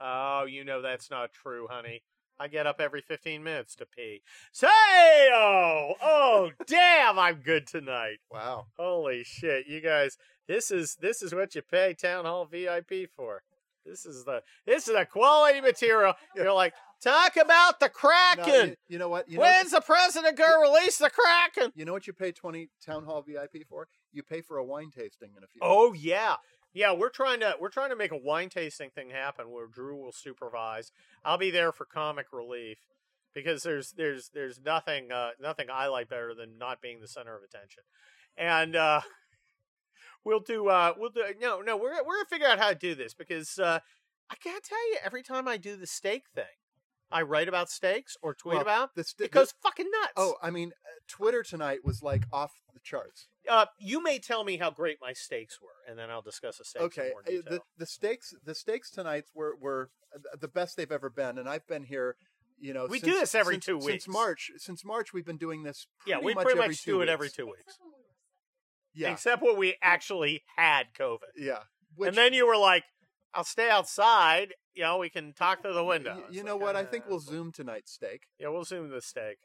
[0.00, 2.02] oh, you know that's not true, honey.
[2.40, 4.22] I get up every 15 minutes to pee.
[4.52, 8.18] Say, oh, oh, damn, I'm good tonight.
[8.30, 8.66] Wow.
[8.78, 10.16] Holy shit, you guys,
[10.52, 13.42] this is this is what you pay Town Hall VIP for.
[13.86, 16.12] This is the this is the quality material.
[16.36, 18.68] You're like, talk about the No, Kraken.
[18.70, 19.28] you, you know what?
[19.30, 21.72] You know, When's the president gonna release the Kraken?
[21.74, 23.88] you know what you pay 20 town hall VIP for?
[24.12, 25.60] You pay for a wine tasting in a few.
[25.62, 26.36] Oh yeah.
[26.74, 29.96] Yeah, we're trying to we're trying to make a wine tasting thing happen where Drew
[29.96, 30.92] will supervise.
[31.24, 32.78] I'll be there for comic relief
[33.34, 37.36] because there's there's there's nothing uh, nothing I like better than not being the center
[37.36, 37.82] of attention.
[38.36, 39.02] And uh,
[40.24, 42.94] we'll do uh, we'll do no no we're we're gonna figure out how to do
[42.94, 43.80] this because uh,
[44.30, 46.44] I can't tell you every time I do the steak thing,
[47.10, 50.12] I write about steaks or tweet Well, about the sti- it goes fucking nuts.
[50.16, 53.28] Oh, I mean, uh, Twitter tonight was like off the charts.
[53.50, 56.64] uh, you may tell me how great my steaks were, and then I'll discuss the
[56.64, 57.42] steaks in okay, more uh, detail.
[57.50, 61.48] the the steaks the steaks tonight were were uh, the best they've ever been, and
[61.48, 62.16] I've been here.
[62.58, 64.04] You know, We do this every since- two weeks.
[64.04, 65.88] Since March, since March, we've been doing this.
[66.06, 67.58] yeah, we pretty much do it every two weeks.
[67.66, 68.81] Except when we were sick.
[68.94, 71.32] Yeah, except when we actually had COVID.
[71.36, 71.60] yeah.
[71.96, 72.84] Which, and then you were like,
[73.34, 74.54] "I'll stay outside.
[74.74, 76.76] You know, we can talk through the window." y- It's you like, know what?
[76.76, 78.22] I uh, think we'll zoom tonight's steak.
[78.38, 79.38] Yeah, we'll zoom the steak.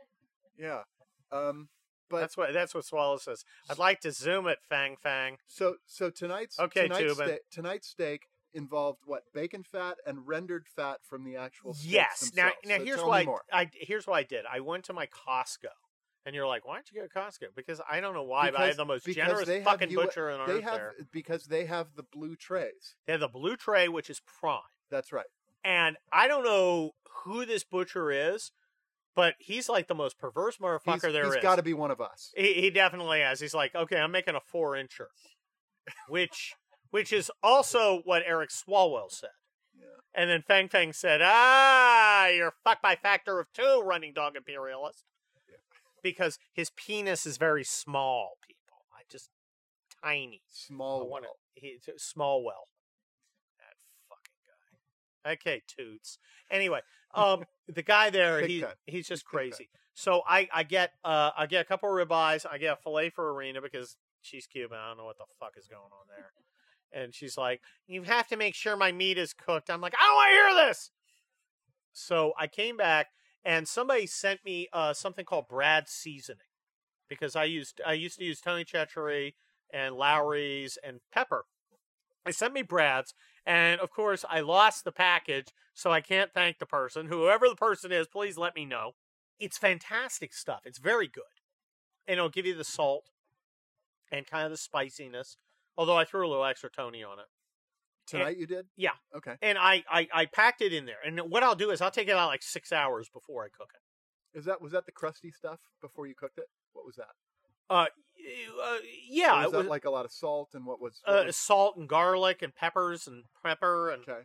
[0.58, 0.84] Yeah.
[1.32, 1.70] Um.
[2.10, 3.44] But that's what that's what Swallow says.
[3.70, 5.38] I'd like to zoom it, Fang Fang.
[5.46, 8.22] so so tonight's Okay, tonight's, steak, tonight's steak
[8.54, 12.32] involved what bacon fat and rendered fat from the actual Yes.
[12.34, 13.62] Now, now So here's why I.
[13.64, 14.46] I here's what I did.
[14.50, 15.68] I went to my Costco,
[16.28, 18.60] and you're like, "Why don't you go to Costco?" Because I don't know why, but
[18.60, 20.94] I have the most generous fucking butcher on they have there.
[21.12, 22.96] because they have the blue trays.
[23.06, 24.60] They have the blue tray, which is prime.
[24.92, 25.26] That's right.
[25.64, 26.92] And I don't know
[27.24, 28.52] who this butcher is,
[29.16, 31.42] but he's like the most perverse motherfucker He's, there he's is.
[31.42, 32.34] got to be one of us.
[32.36, 33.40] He, he definitely has.
[33.40, 35.08] He's like, okay, I'm making a four incher,
[36.10, 36.54] which
[36.92, 39.30] which is also what Eric Swalwell said.
[39.80, 39.88] Yeah.
[40.14, 45.06] And then Fang Fang said, ah, you're fucked by factor of two, running dog imperialist.
[46.12, 48.86] Because his penis is very small, people.
[48.94, 49.30] I just
[50.04, 50.42] tiny.
[50.46, 51.10] I Small.
[51.10, 51.22] well.
[51.56, 52.68] he Smallwell.
[53.60, 53.76] That
[54.10, 54.38] fucking
[55.26, 55.32] guy.
[55.34, 56.20] Okay, toots.
[56.52, 56.82] Anyway,
[57.14, 58.78] um, the guy there, Big he cut.
[58.86, 59.58] he's just He's big cut.
[59.58, 59.70] crazy.
[59.94, 62.46] So I I get uh I get a couple of ribeyes.
[62.50, 64.78] I get a fillet for Irina because she's Cuban.
[64.78, 66.32] I don't know what the fuck is going on there.
[66.94, 70.06] And she's like, "You have to make sure my meat is cooked." I'm like, "I
[70.06, 70.92] don't want to hear this."
[71.94, 73.08] So I came back
[73.48, 76.42] and somebody sent me uh something called Brad seasoning
[77.10, 79.34] because I used I used to use Tony Chachere
[79.74, 81.46] and Lawry's and Pepper.
[82.26, 83.14] They sent me Brad's,
[83.46, 87.08] and of course, I lost the package, so I can't thank the person.
[87.08, 88.96] Whoever the person is, please let me know.
[89.40, 90.62] It's fantastic stuff.
[90.66, 91.24] It's very good.
[92.06, 93.12] And it'll give you the salt
[94.12, 95.38] and kind of the spiciness,
[95.78, 97.28] although I threw a little extra Tony on it.
[98.08, 98.66] Tonight you did?
[98.76, 98.92] Yeah.
[99.16, 99.36] Okay.
[99.42, 100.98] And I, I, I packed it in there.
[101.06, 103.70] And what I'll do is I'll take it out like six hours before I cook
[103.74, 104.38] it.
[104.40, 106.46] Is that was that the crusty stuff before you cooked it?
[106.74, 107.10] What was that?
[107.70, 107.86] Uh,
[108.64, 108.78] Uh,
[109.10, 111.20] yeah, Or it was that was like a lot of salt and what was, what
[111.22, 114.22] uh, was- salt and garlic and peppers and pepper and okay?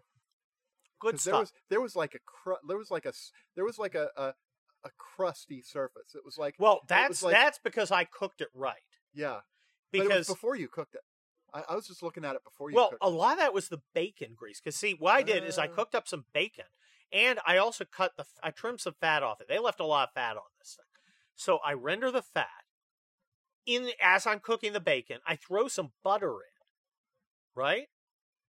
[1.01, 1.33] good stuff.
[1.33, 3.12] there was there was like a cru- there was like a
[3.57, 4.35] there was like a, a
[4.85, 6.14] a crusty surface.
[6.14, 8.77] It was like well, that's like- that's because I cooked it right.
[9.14, 9.42] yeah, was
[9.92, 11.03] Because before you cooked it.
[11.55, 12.77] I, I was just looking at it before you.
[12.77, 14.61] well, cooked a lot of that was the bacon grease.
[14.61, 15.75] Because see, what I did is I Ah.
[15.75, 16.65] cooked up some bacon,
[17.12, 19.49] and I also cut the I trimmed some fat off it.
[19.49, 20.87] They left a lot of fat on this thing,
[21.35, 22.49] so I render the fat
[23.67, 25.19] in as I'm cooking the bacon.
[25.27, 26.67] I throw some butter in,
[27.55, 27.88] right?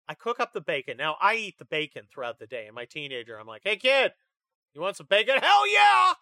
[0.08, 0.96] I cook up the bacon.
[0.96, 2.66] Now I eat the bacon throughout the day.
[2.66, 4.12] And my teenager, I'm like, "Hey kid,
[4.74, 5.36] you want some bacon?
[5.42, 6.14] Hell yeah!"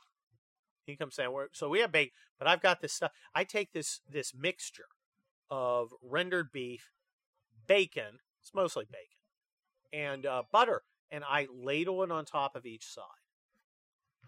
[0.87, 3.13] He comes saying, so we have bacon, but I've got this stuff.
[3.35, 4.87] I take this this mixture
[5.51, 6.91] of rendered beef,
[7.67, 8.21] bacon.
[8.41, 9.21] It's mostly bacon
[9.93, 13.05] and uh, butter, and I ladle it on top of each side,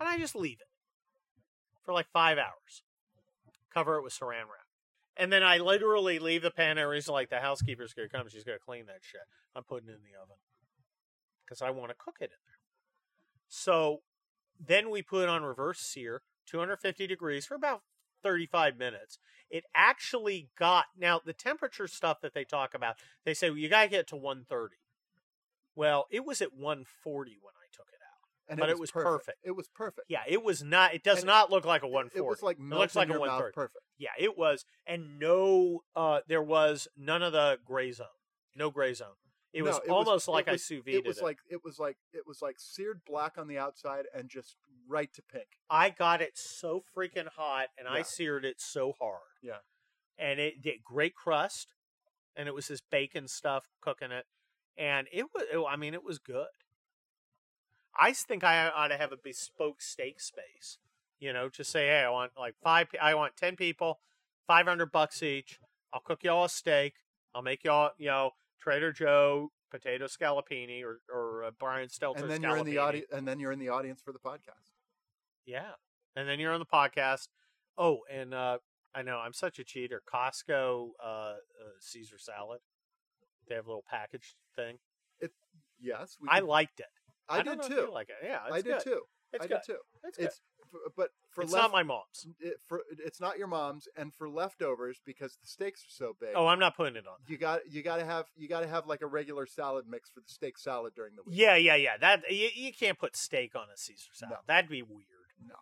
[0.00, 0.68] and I just leave it
[1.84, 2.82] for like five hours.
[3.72, 4.66] Cover it with saran wrap.
[5.16, 6.78] And then I literally leave the pan.
[6.78, 8.28] It's like the housekeeper's to come.
[8.28, 9.20] She's to clean that shit.
[9.54, 10.36] I'm putting it in the oven
[11.44, 12.58] because I want to cook it in there.
[13.48, 14.00] So
[14.58, 17.82] then we put on reverse sear, 250 degrees for about
[18.22, 19.18] 35 minutes.
[19.50, 22.96] It actually got now the temperature stuff that they talk about.
[23.24, 24.76] They say well, you got to get to 130.
[25.74, 28.50] Well, it was at 140 when I took it out.
[28.50, 29.38] and but it was perfect.
[29.42, 30.06] It was perfect.
[30.08, 30.94] Yeah, it was not.
[30.94, 32.18] It does And not look like a It- 140.
[32.18, 33.54] It was like It looks like a your 130.
[33.54, 33.84] perfect.
[33.98, 38.06] Yeah, it was, and no, uh, there was none of the gray zone.
[38.54, 39.14] No gray zone.
[39.52, 41.38] It No, was it was- almost it like I was- sous vide It was like
[41.48, 44.56] it was like it was like seared black on the outside and just
[44.88, 45.58] right to pink.
[45.70, 49.20] I got it so freaking hot, and I seared it so hard.
[49.42, 49.58] Yeah.
[50.18, 51.74] and it did great crust,
[52.36, 54.26] and it was this bacon stuff cooking it,
[54.76, 55.44] and it was.
[55.50, 56.46] It, I mean, it was good.
[57.94, 60.78] I think I ought to have a bespoke steak space.
[61.18, 62.88] You know, just say, hey, I want like five.
[63.00, 64.00] I want ten people,
[64.46, 65.60] five hundred bucks each.
[65.92, 66.94] I'll cook y'all a steak.
[67.34, 72.30] I'll make y'all, you know, Trader Joe potato scallopini or or uh, Brian Stelter and
[72.30, 74.70] then you're in the audience, and then you're in the audience for the podcast.
[75.46, 75.72] Yeah.
[76.14, 77.28] And then you're on the podcast.
[77.76, 78.58] Oh, and uh
[78.94, 80.02] I know I'm such a cheater.
[80.12, 81.34] Costco uh, uh
[81.80, 82.60] Caesar salad.
[83.48, 84.78] They have a little package thing.
[85.80, 86.86] Yes, we I can- liked it.
[87.28, 87.88] I, don't did too.
[87.92, 88.16] like it.
[88.22, 88.84] Yeah, it's I did good.
[88.84, 89.00] too.
[89.32, 89.60] It's I good.
[89.66, 89.78] did too.
[90.04, 90.26] It's good.
[90.26, 90.40] It's
[90.96, 92.26] but for it's left, not my mom's.
[92.40, 96.30] it, for it's not your mom's, and for leftovers because the steaks are so big.
[96.34, 97.16] Oh, I'm not putting it on.
[97.26, 100.10] you got you got to have you got to have like a regular salad mix
[100.10, 101.38] for the steak salad during the week.
[101.38, 101.96] Yeah, yeah, yeah.
[102.00, 104.32] That you, you can't put steak on a Caesar salad.
[104.32, 104.38] No.
[104.46, 105.06] That'd be weird.
[105.46, 105.54] No.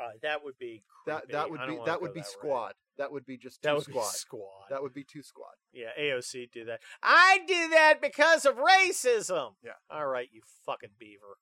[0.00, 1.32] Uh, that would be that creepy.
[1.32, 2.26] that would be that would be route.
[2.26, 2.72] squad.
[2.98, 4.10] That would be just That would squad.
[4.10, 4.66] be squad.
[4.70, 5.52] That would be too squad.
[5.72, 6.80] Yeah, AOC do that.
[7.02, 9.52] I do that because of racism.
[9.62, 9.72] Yeah.
[9.90, 11.36] All right, you fucking beaver.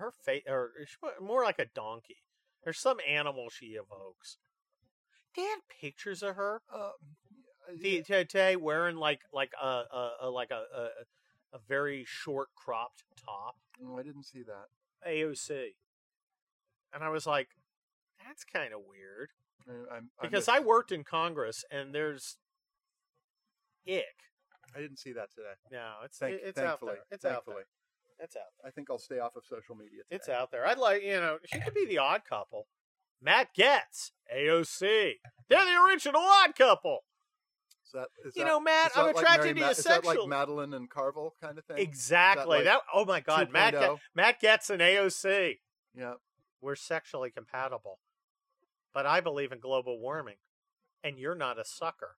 [0.00, 0.72] Her face, or
[1.20, 2.16] more like a donkey.
[2.64, 4.38] There's some animal she evokes.
[5.36, 6.90] They had pictures of her Uh,
[7.78, 10.88] the, today wearing like like a, a, a like a, a
[11.52, 13.56] a very short cropped top.
[13.84, 14.66] oh, I didn't see that.
[15.08, 15.74] AOC,
[16.92, 17.48] and I was like,
[18.26, 19.30] that's kind of weird
[19.68, 22.36] I, I'm, because I, I worked in Congress and there's
[23.88, 24.04] ick.
[24.74, 25.54] I didn't see that today.
[25.72, 26.98] No, it's Thank, it- it's out there.
[27.10, 27.64] It's out there.
[28.22, 28.52] It's out.
[28.66, 30.02] I think I'll stay off of social media.
[30.04, 30.16] Today.
[30.16, 30.66] It's out there.
[30.66, 32.66] I'd like you know she could be the odd couple.
[33.22, 35.12] Matt Gaetz, AOC.
[35.48, 37.00] They're the original odd couple.
[37.84, 39.76] Is that, is You that- know, Matt, that I'm attracted Mary to Ma- you Is
[39.78, 40.16] that sexually.
[40.16, 41.78] like Matalin and Carville kind of thing?
[41.78, 42.46] Exactly.
[42.58, 42.80] like that.
[42.94, 43.74] Oh my God, Matt.
[43.74, 43.80] 2.0?
[43.80, 43.98] Get, oh?
[44.14, 45.58] Matt Gaetz and AOC.
[45.94, 46.14] Yeah.
[46.62, 47.98] We're sexually compatible,
[48.94, 50.36] but I believe in global warming,
[51.02, 52.16] and you're not a sucker.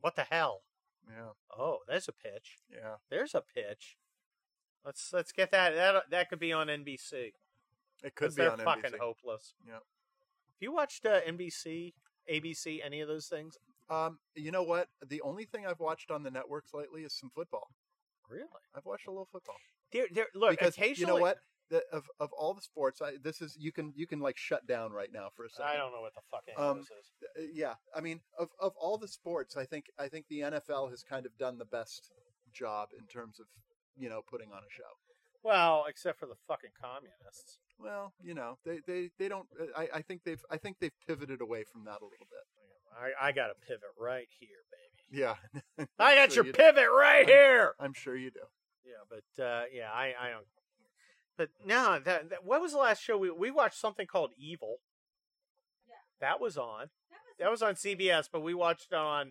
[0.00, 0.62] What the hell?
[1.08, 1.30] Yeah.
[1.56, 2.58] Oh, there's a pitch.
[2.70, 2.96] Yeah.
[3.10, 3.96] There's a pitch.
[4.84, 5.74] Let's let's get that.
[5.74, 7.32] That that could be on NBC.
[8.02, 8.98] It could be they're on fucking NBC.
[8.98, 9.54] hopeless.
[9.66, 9.74] Yeah.
[9.74, 11.92] Have you watched uh, NBC,
[12.30, 13.56] ABC, any of those things?
[13.90, 14.88] Um, you know what?
[15.06, 17.68] The only thing I've watched on the networks lately is some football.
[18.28, 18.44] Really?
[18.74, 19.56] I've watched a little football
[19.92, 20.26] There, there.
[20.34, 21.12] Look, because occasionally.
[21.12, 21.38] you know what?
[21.70, 24.66] The, of of all the sports, I, this is you can you can like shut
[24.66, 25.70] down right now for a second.
[25.70, 27.10] I don't know what the fuck Um, this is.
[27.22, 30.90] Uh, yeah, I mean, of of all the sports, I think I think the NFL
[30.90, 32.10] has kind of done the best
[32.52, 33.46] job in terms of
[33.96, 34.90] you know putting on a show.
[35.42, 37.58] Well, except for the fucking communists.
[37.78, 39.46] Well, you know, they they, they don't.
[39.58, 42.44] uh, I, I think they've I think they've pivoted away from that a little bit.
[42.92, 45.22] I, I got a pivot right here, baby.
[45.22, 45.36] Yeah,
[45.98, 46.56] I got Sure your you do.
[46.58, 47.74] pivot right here.
[47.80, 48.40] I'm sure you do.
[48.84, 50.46] Yeah, but uh, yeah, I, I don't.
[51.38, 53.78] But no, that, that what was the last show we we watched?
[53.80, 54.76] Something called Evil.
[55.88, 55.94] Yeah.
[56.20, 56.90] That was on.
[57.10, 59.30] That was, That was on CBS, but we watched it on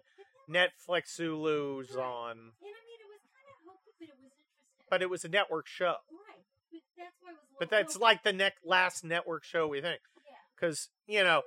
[0.50, 2.32] Netflix, Hulu's on.
[2.32, 4.79] And I mean, it was kind of hokey, but it was interesting.
[4.90, 5.86] But it was a network show.
[5.86, 7.56] right, but that's why it was.
[7.60, 10.32] But that's like the next last network show we think, Yeah.
[10.56, 11.42] because you know, A little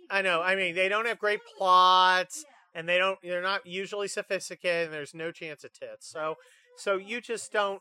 [0.00, 0.42] hokey, I know.
[0.42, 3.18] I mean, they don't have great plots, and they don't.
[3.22, 6.08] They're not usually sophisticated, and there's no chance of tits.
[6.10, 6.34] So,
[6.76, 7.80] so you just don't.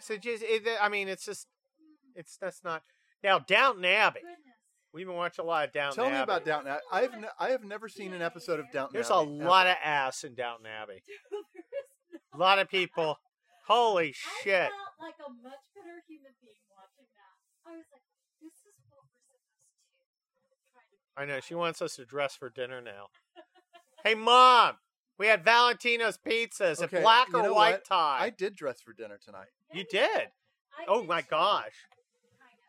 [0.00, 2.20] So just, it, I mean, it's just, mm-hmm.
[2.20, 2.82] it's that's not.
[3.22, 4.20] Now, Downton Abbey.
[4.92, 6.16] We've been watching a lot of Downton Tell Abbey.
[6.16, 6.72] me about Downton.
[6.72, 6.82] Abbey.
[6.92, 8.90] I've ne- I have never seen an episode of Downton.
[8.92, 9.48] There's Abbey, a ever.
[9.48, 11.02] lot of ass in Downton Abbey.
[12.34, 13.16] A lot of people.
[13.66, 14.70] Holy I shit!
[14.70, 17.70] felt like a much better human being watching that.
[17.70, 18.02] I was like,
[18.40, 19.46] this is what we're supposed
[20.50, 23.06] to try to I know she wants us to dress for dinner now.
[24.04, 24.76] hey, mom,
[25.18, 27.84] we had Valentino's pizzas, Okay, a black you or know white what?
[27.84, 28.18] tie.
[28.20, 29.48] I did dress for dinner tonight.
[29.72, 30.28] You did.
[30.88, 31.72] Oh my gosh!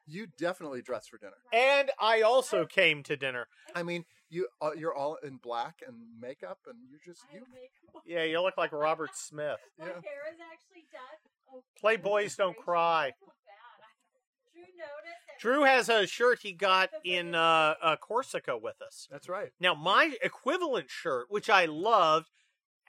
[0.06, 1.38] You definitely dressed for dinner.
[1.53, 3.47] And I also came to dinner.
[3.73, 4.03] I mean,
[4.34, 7.41] you uh, you're all in black and makeup, and you're just you.
[7.54, 7.72] make
[8.06, 9.60] Yeah, you look like Robert Smith.
[9.80, 9.91] my Yeah.
[9.93, 11.32] hair is actually done.
[11.54, 13.08] Oh, Play goodness Boys Don't Cry.
[13.08, 13.84] I feel bad.
[13.84, 19.08] I- Drew Drew has a shirt he got in uh, uh, Corsica with us.
[19.12, 19.50] That's right.
[19.60, 22.28] Now, my equivalent shirt, which I loved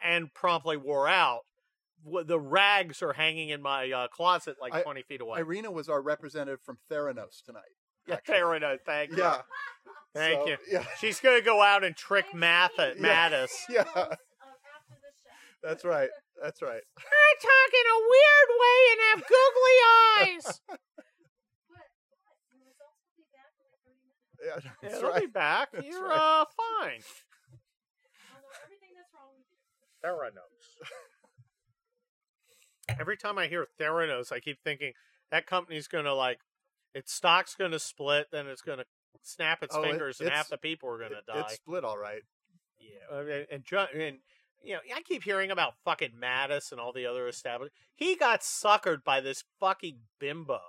[0.02, 1.40] and promptly wore out,
[2.04, 5.40] w- the rags are hanging in my uh, closet like I- 20 feet away.
[5.40, 7.62] Irina was our representative from Theranos tonight.
[8.08, 8.34] yeah, actually.
[8.34, 8.78] fair enough.
[8.86, 9.18] Thank you.
[9.18, 9.40] Yeah.
[10.14, 10.56] Thank So, you.
[10.70, 10.84] Yeah.
[11.00, 13.30] She's going to go out and trick I'm Math at Yeah.
[13.30, 13.50] Mattis.
[13.68, 13.82] Yeah.
[13.84, 15.62] photos of after the show.
[15.62, 16.10] That's right.
[16.42, 16.82] That's right.
[16.98, 20.60] I talk in a weird way and have googly eyes.
[20.66, 20.80] What?
[21.68, 21.86] What?
[22.52, 24.34] The results will be back in like 30 minutes.
[24.42, 25.68] Yeah, Yeah, that's they'll be back.
[25.72, 26.16] That's You're right.
[26.16, 26.44] uh,
[26.80, 27.00] fine.
[28.30, 29.58] I'll know everything that's wrong with you.
[30.04, 30.66] Theranos.
[33.00, 34.92] Every time I hear Theranos, I keep thinking
[35.30, 36.38] that company's going to like,
[36.94, 38.86] its stock's going to split, then it's going to
[39.22, 41.40] snap its Oh, it- fingers, and half the people are going to It- die.
[41.40, 42.22] It's split all right.
[42.78, 44.18] Yeah, and, and and
[44.62, 47.74] you know, I keep hearing about fucking Mattis and all the other established.
[47.94, 50.60] He got suckered by this fucking bimbo,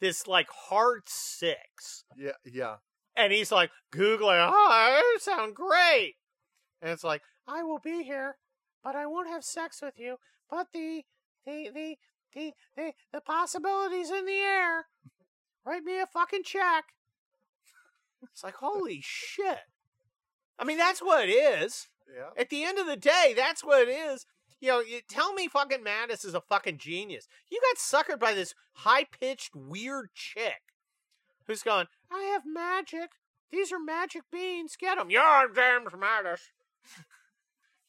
[0.00, 2.32] this like hard six, Yeah.
[2.44, 2.76] Yeah.
[3.16, 6.16] and he's like googling, "Oh, sound great,"
[6.82, 8.38] and it's like, "I will be here,
[8.82, 10.18] but I won't have sex with you.
[10.50, 11.04] But the
[11.46, 11.96] the the
[12.34, 14.86] the the, the possibilities in the air.
[15.64, 16.94] Write me a fucking check."
[18.32, 19.58] It's like, holy shit.
[20.58, 21.88] I mean, that's what it is.
[22.12, 22.30] Yeah.
[22.36, 24.26] At the end of the day, that's what it is.
[24.60, 27.28] You know, you tell me fucking Mattis is a fucking genius.
[27.50, 30.72] You got suckered by this high pitched, weird chick
[31.46, 33.10] who's going, I have magic.
[33.50, 34.76] These are magic beans.
[34.76, 35.10] Get them.
[35.10, 36.40] You're James Mattis.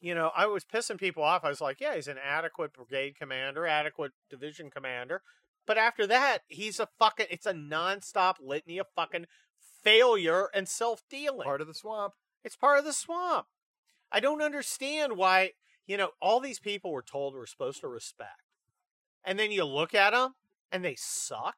[0.00, 1.44] you know, I was pissing people off.
[1.44, 5.22] I was like, yeah, he's an adequate brigade commander, adequate division commander.
[5.66, 9.26] But after that, he's a fucking, it's a nonstop litany of fucking
[9.82, 11.44] failure and self dealing.
[11.44, 12.14] Part of the swamp.
[12.44, 13.46] It's part of the swamp.
[14.12, 15.52] I don't understand why,
[15.86, 18.42] you know, all these people were told we're supposed to respect.
[19.24, 20.34] And then you look at them
[20.70, 21.56] and they suck.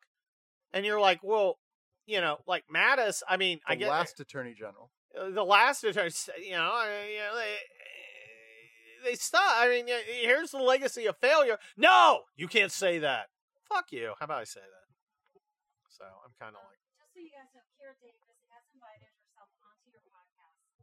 [0.72, 1.58] And you're like, well,
[2.06, 4.90] you know, like Mattis, I mean, The I get last attorney general.
[5.18, 6.10] uh, the last attorney,
[6.42, 9.40] you know, I- you know they, they suck.
[9.44, 11.58] I mean, here's the legacy of failure.
[11.76, 13.28] No, you can't say that.
[13.68, 14.14] Fuck you.
[14.18, 14.86] How about I say that?
[15.88, 19.10] So I'm kind of Um, like, just so you guys know, Kira Davis has invited
[19.12, 20.78] herself onto your podcast at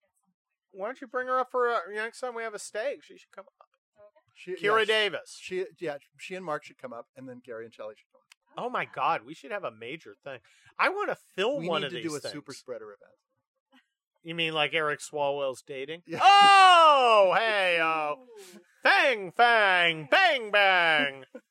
[0.00, 0.34] some point.
[0.72, 3.02] why don't you bring her up for uh, next time we have a steak?
[3.04, 3.68] She should come up.
[3.98, 4.24] Okay.
[4.34, 5.38] She, Kira yeah, Davis.
[5.40, 8.10] She, she, yeah, she and Mark should come up, and then Gary and Shelley should
[8.12, 8.26] come up.
[8.58, 10.40] Oh my God, we should have a major thing.
[10.78, 12.32] I want to fill We one need of to do a things.
[12.32, 13.12] super spreader event.
[14.22, 16.02] You mean like Eric Swalwell's dating?
[16.06, 16.18] Yeah.
[16.22, 18.16] Oh, hey, oh,
[18.82, 21.42] Fang, bang, bang, bang, bang.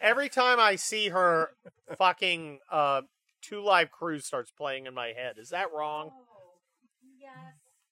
[0.00, 1.50] Every time I see her,
[1.96, 3.02] fucking uh,
[3.42, 5.36] Two Live Crew starts playing in my head.
[5.38, 6.10] Is that wrong?
[6.12, 6.58] Oh,
[7.20, 7.32] yes.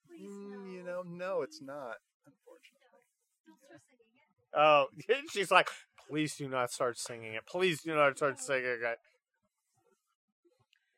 [0.07, 0.71] Please, Mm, no.
[0.73, 1.97] you know, no, it's not.
[2.27, 3.03] Unfortunately.
[3.47, 4.15] Don't start singing
[4.53, 4.57] it.
[4.57, 4.87] Oh,
[5.33, 5.69] she's like,
[6.09, 7.47] please do not start singing it.
[7.47, 8.99] Please do not start singing it.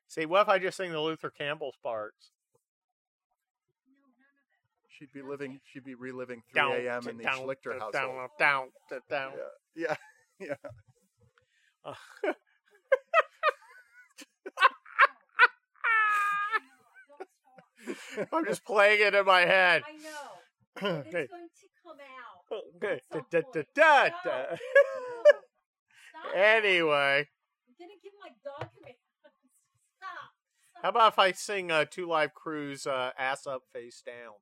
[0.09, 2.31] See, what if I just sing the Luther Campbell's parts?
[3.87, 4.95] No, none of it.
[4.99, 5.61] She'd be living.
[5.73, 7.09] She'd be reliving 3 a.m.
[7.09, 8.31] in the down, Schlichter down, household.
[8.38, 9.33] Down, down, down.
[9.77, 9.97] Yeah,
[10.40, 10.55] yeah.
[10.62, 10.73] Don't
[18.33, 19.83] I'm just playing it in my head.
[19.87, 19.99] I know.
[20.77, 21.27] It's Okay.
[21.31, 22.44] going to come out.
[22.77, 23.01] Okay.
[23.11, 23.62] Da, da, da,
[24.05, 24.11] No.
[24.25, 24.30] da.
[24.53, 24.55] No.
[26.34, 27.28] Anyway,
[27.68, 28.99] I'm gonna give my dog commands.
[29.97, 30.32] Stop.
[30.70, 30.82] Stop.
[30.82, 34.34] how about if I sing uh, Two Live Crew uh, ass up, face down?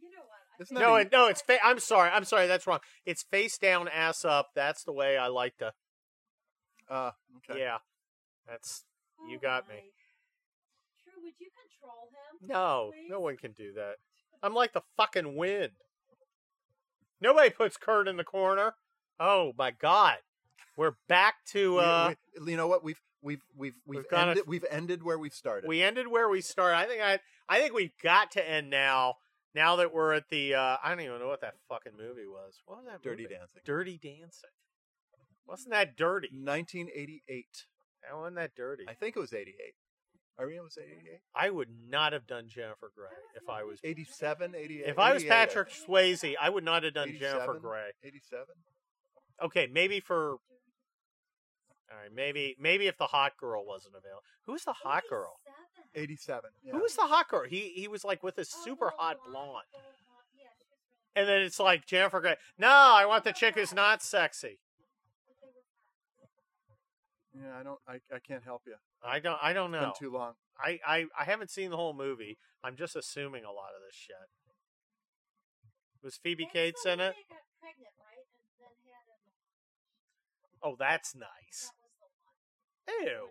[0.00, 0.38] You know what?
[0.38, 2.66] I Isn't think- that No, a- it, no, it's fa- I'm sorry, I'm sorry, that's
[2.66, 2.80] wrong.
[3.06, 4.50] It's face down, ass up.
[4.54, 5.72] That's the way I like to.
[6.90, 7.10] Uh,
[7.50, 7.60] okay.
[7.60, 7.78] Yeah,
[8.48, 8.84] that's
[9.28, 9.74] you Oh got me.
[11.04, 12.48] True, would you control him?
[12.48, 13.06] no, please?
[13.10, 13.96] no one can do that.
[14.42, 15.72] I'm like the fucking wind.
[17.20, 18.74] Nobody puts Kurt in the corner.
[19.20, 20.18] Oh my god,
[20.76, 21.78] we're back to.
[21.78, 22.84] Uh we- you know what?
[22.84, 25.66] We've we've we've we've We've ended, a- we've ended where we started.
[25.68, 26.76] We ended where we started.
[26.76, 29.14] I think I I think we've got to end now.
[29.54, 32.60] Now that we're at the uh, I don't even know what that fucking movie was.
[32.66, 33.02] What was that?
[33.02, 33.34] Dirty movie?
[33.34, 33.62] Dancing.
[33.64, 34.50] Dirty Dancing.
[35.46, 36.28] Wasn't that dirty?
[36.28, 37.46] 1988.
[38.02, 38.84] That wasn't that dirty.
[38.86, 39.54] I think it was 88.
[40.40, 41.20] Irene was 88.
[41.34, 44.84] I would not have done Jennifer Grey if I was 87, 88.
[44.86, 45.68] if I was Patrick.
[45.70, 46.34] Swayze.
[46.40, 47.90] I would not have done Jennifer Grey.
[48.04, 48.44] 87.
[49.42, 50.36] Okay, maybe for
[51.90, 54.22] all right, maybe maybe if the hot girl wasn't available.
[54.44, 55.40] Who's the hot girl?
[55.94, 56.50] 87.
[56.62, 56.72] Yeah.
[56.72, 57.44] Who was the hot girl?
[57.48, 59.64] He he was like with a super hot blonde, blonde.
[59.72, 60.26] the blonde.
[60.36, 60.78] Yeah, she was
[61.14, 62.36] really And then it's like Jennifer Grey.
[62.58, 64.58] No, I want the chick who's not sexy.
[65.26, 65.48] but they
[67.42, 67.78] were Yeah, I don't.
[67.88, 68.74] I, I can't help you.
[69.02, 69.92] I don't I don't It's know.
[69.98, 70.34] been too long.
[70.60, 72.38] I, I I haven't seen the whole movie.
[72.64, 74.16] I'm just assuming a lot of this shit.
[76.02, 77.14] Was Phoebe Cates in it?
[77.14, 78.22] They got pregnant, right?
[78.22, 79.22] And then had an
[80.62, 81.70] Oh, that's nice.
[81.70, 83.06] That was the one.
[83.06, 83.28] Ew.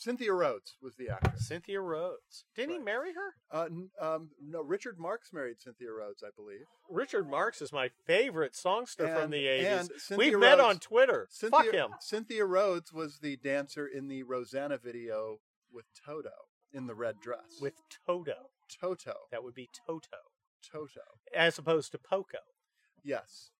[0.00, 1.46] Cynthia Rhodes was the actress.
[1.46, 2.44] Cynthia Rhodes.
[2.56, 3.34] Didn't he marry her?
[3.52, 6.64] Uh, n- um, no, Richard Marx married Cynthia Rhodes, I believe.
[6.88, 10.16] Richard Marx is my favorite songster from the 80s.
[10.16, 11.28] We've met on Twitter.
[11.30, 11.90] Cynthia, Fuck him.
[12.00, 15.40] Cynthia Rhodes was the dancer in the Rosanna video
[15.70, 16.30] with Toto
[16.72, 17.58] in the red dress.
[17.60, 17.74] With
[18.06, 18.48] Toto.
[18.80, 19.14] Toto.
[19.30, 20.16] That would be Toto.
[20.72, 21.00] Toto.
[21.36, 22.38] As opposed to Poco.
[23.04, 23.50] Yes.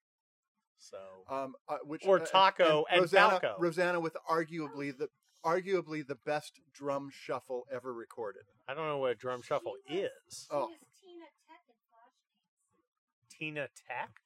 [0.78, 0.96] So
[1.28, 3.56] Um, uh, which Or uh, Taco and Rosanna, Falco.
[3.58, 5.10] Rosanna with arguably the
[5.44, 8.42] arguably the best drum shuffle ever recorded.
[8.68, 10.42] I don't know what a drum shuffle She was- is.
[10.44, 10.66] She Oh.
[10.68, 13.28] was Tina Tech in Flashdance.
[13.28, 14.20] Tina Tech?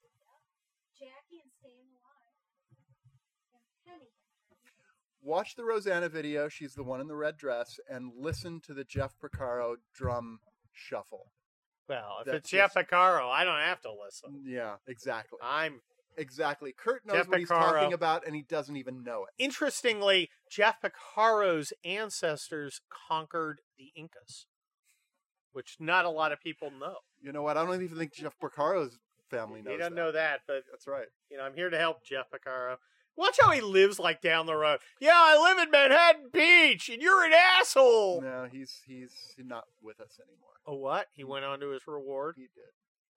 [0.98, 2.32] Jackie and Staying Alive.
[3.54, 4.12] And Penny.
[5.20, 6.48] Watch the Rosanna video.
[6.48, 10.40] She's the one in the red dress, and listen to the Jeff Porcaro drum
[10.72, 11.32] shuffle.
[11.86, 14.42] Well, if That's it's Jeff just- Picaro, I don't have to listen.
[14.46, 15.38] Yeah, exactly.
[15.42, 15.82] I'm
[16.16, 16.72] Exactly.
[16.76, 19.42] Kurt knows Jeff what he's talking about, and he doesn't even know it.
[19.42, 24.46] interestingly, Jeff Picaro's ancestors conquered the Incas,
[25.52, 26.96] which not a lot of people know.
[27.20, 27.56] You know what?
[27.56, 28.98] I don't even think Jeff Picaro's
[29.30, 29.72] family knows.
[29.72, 30.00] He doesn't that.
[30.00, 31.06] know that, but That's right.
[31.30, 32.76] you know, I'm here to help Jeff Picaro.
[33.16, 34.80] Watch how he lives like down the road.
[35.00, 38.20] Yeah, I live in Manhattan Beach, and you're an asshole.
[38.20, 40.50] No, he's he's not with us anymore.
[40.66, 41.06] Oh, what?
[41.14, 42.34] He went on to his reward.
[42.36, 42.72] He did.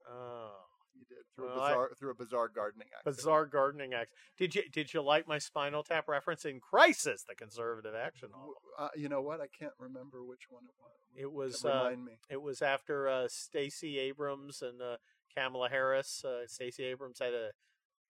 [0.08, 0.52] Oh,
[0.98, 3.16] He did through Well, a I- bizarre through a bizarre gardening accident.
[3.18, 4.14] bizarre gardening act.
[4.38, 8.56] Did you did you like my Spinal Tap reference in Crisis, the conservative action novel?
[8.78, 9.40] Uh, you know what?
[9.42, 10.92] I can't remember which one it was.
[11.16, 12.14] It was uh, Remind me.
[12.30, 14.98] It was after uh, Stacey Abrams and uh,
[15.36, 16.24] Kamala Harris.
[16.26, 17.52] Uh, Stacey Abrams had a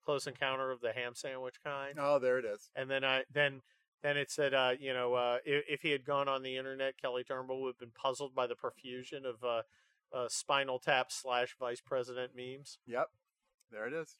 [0.06, 2.70] close encounter of the ham sandwich kind, Oh, there it is.
[2.76, 3.62] and then I then
[4.04, 6.98] then it said, uh, you know, uh, if, if he had gone on the internet,
[6.98, 9.64] Kelly Turnbull would have been puzzled by the profusion of uh,
[10.14, 12.78] uh, Spinal Tap slash Vice President memes.
[12.88, 13.10] Yep,
[13.72, 14.18] there it is.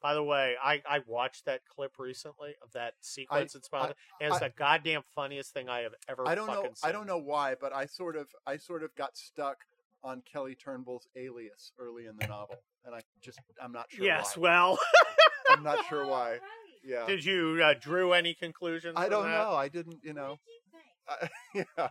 [0.00, 3.88] By the way, I, I watched that clip recently of that sequence in Spinal I-
[3.88, 6.26] Tap, and it's I- the goddamn funniest thing I have ever.
[6.26, 6.54] I don't know.
[6.62, 9.56] fucking I don't know why, but I sort of I sort of got stuck
[10.04, 14.04] on Kelly Turnbull's alias early in the novel, and I just I'm not sure.
[14.06, 14.42] Yes, why.
[14.50, 14.78] well,
[15.50, 16.38] I'm not sure why.
[16.84, 18.94] Yeah, did you uh, drew any conclusions?
[18.96, 19.30] I don't that?
[19.36, 19.50] know.
[19.50, 19.98] I didn't.
[20.04, 20.38] You What know.
[20.46, 21.66] did you think?
[21.74, 21.88] I, yeah,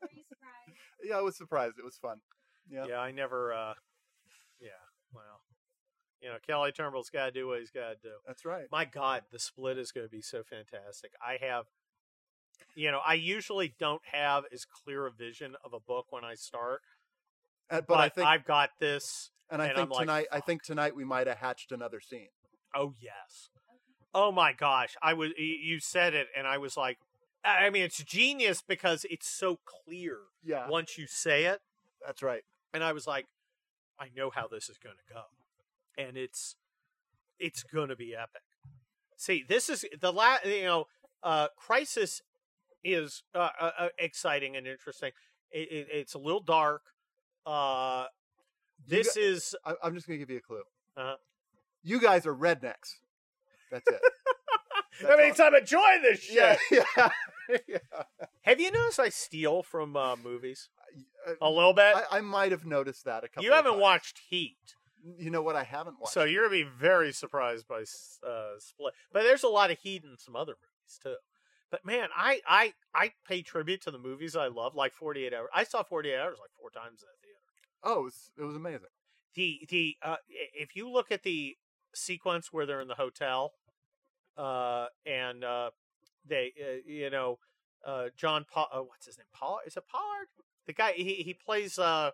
[0.00, 0.29] Were you surprised?
[1.04, 1.18] Yeah.
[1.18, 1.74] I was surprised.
[1.78, 2.18] It was fun.
[2.70, 2.86] Yeah.
[2.88, 3.52] Yeah, I never.
[3.52, 3.74] uh
[4.60, 4.68] Yeah,
[5.14, 5.40] well,
[6.20, 8.14] you know, Kelly Turnbull's got to do what he's got to do.
[8.26, 8.64] That's right.
[8.70, 11.12] My God, the split is going to be so fantastic.
[11.26, 11.64] I have,
[12.74, 16.34] you know, I usually don't have as clear a vision of a book when I
[16.34, 16.82] start,
[17.70, 19.30] Uh, but, but I think, I've got this.
[19.50, 22.00] and I and think I'm like, tonight, I think tonight we might have hatched another
[22.00, 22.28] scene.
[22.74, 23.48] Oh yes.
[24.12, 25.30] Oh my gosh, I was.
[25.38, 26.98] You said it, and I was like,
[27.44, 31.60] I mean, it's genius because it's so clear Yeah, once you say it.
[32.04, 32.42] that's right.
[32.74, 33.26] and I was like,
[33.98, 35.22] I know how this is going to go,
[35.96, 36.56] and it's
[37.38, 38.42] it's going to be epic.
[39.16, 40.44] See, this is the last.
[40.46, 40.84] You know,
[41.22, 42.22] uh, Crisis
[42.84, 45.12] is uh, uh, uh, exciting and interesting.
[45.50, 46.82] It, it, it's a little dark.
[47.46, 48.06] Uh,
[48.86, 50.62] this is I, I'm just gonna give you a clue.
[50.96, 51.16] Uh-huh.
[51.82, 52.96] You guys are rednecks.
[53.70, 54.00] That's it.
[55.02, 56.36] that means I'm enjoying this shit.
[56.70, 57.10] yeah, yeah,
[57.68, 57.78] yeah.
[58.42, 60.68] Have you noticed I steal from uh, movies
[61.26, 61.94] Uh, a little bit?
[61.96, 63.44] I, I might have noticed that a couple.
[63.44, 63.82] you haven't times.
[63.82, 64.56] watched Heat.
[65.18, 65.56] You know what?
[65.56, 66.12] I haven't watched.
[66.12, 67.80] So you're gonna be very surprised by
[68.26, 71.16] uh, Split, but there's a lot of heat in some other movies too.
[71.70, 75.48] But man, I I I pay tribute to the movies I love, like 48 Hours.
[75.54, 77.38] I saw 48 Hours like four times in the theater.
[77.84, 78.88] oh, it was, it was amazing.
[79.34, 81.56] The the uh, if you look at the
[81.94, 83.52] sequence where they're in the hotel,
[84.36, 85.70] uh, and uh,
[86.26, 87.38] they uh, you know
[87.86, 89.26] uh, John Paul, uh, what's his name?
[89.32, 90.28] Paul is it Pollard?
[90.66, 92.10] The guy he he plays uh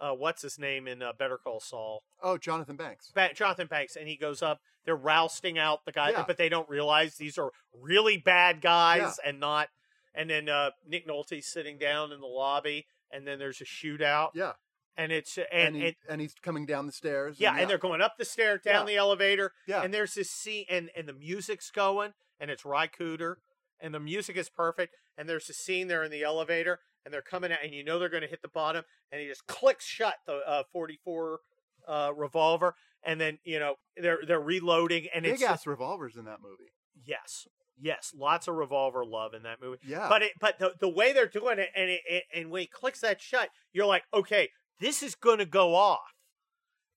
[0.00, 3.12] uh, what's his name in uh, Better Call Saul, Oh, Jonathan Banks.
[3.14, 4.58] ba- Jonathan Banks, and he goes up.
[4.84, 6.24] They're rousting out the guy, Yeah.
[6.26, 9.68] but they don't realize these are really bad guys and not.
[10.12, 14.30] And then uh, Nick Nolte's sitting down in the lobby, and then there's a shootout,
[14.34, 14.54] Yeah,
[14.96, 17.36] and it's and, and, he, it, and he's coming down the stairs.
[17.38, 18.94] yeah, and they're going up the stair, down Yeah.
[18.94, 22.86] the elevator, yeah, and there's this scene, and and the music's going, and it's Ry
[22.88, 23.36] Cooder,
[23.80, 27.22] and the music is perfect, and there's a scene there in the elevator, and they're
[27.22, 29.84] coming out, and you know they're going to hit the bottom, and he just clicks
[29.84, 31.40] shut the uh, 44
[31.86, 36.24] uh, revolver, and then you know they're they're reloading, and big it's ass revolvers in
[36.24, 36.72] that movie.
[37.04, 37.46] yes,
[37.80, 39.78] yes, lots of revolver love in that movie.
[39.86, 42.62] Yeah, But it, but the, the way they're doing it, and it, it, and when
[42.62, 44.48] he clicks that shut, you're like, okay,
[44.80, 46.14] this is going to go off.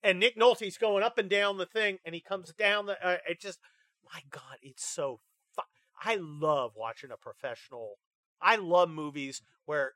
[0.03, 2.93] And Nick Nolte's going up and down the thing, and he comes down the.
[3.05, 3.59] Uh, it just,
[4.13, 5.19] my God, it's so.
[6.03, 7.95] I love watching a professional.
[8.41, 9.93] I love movies where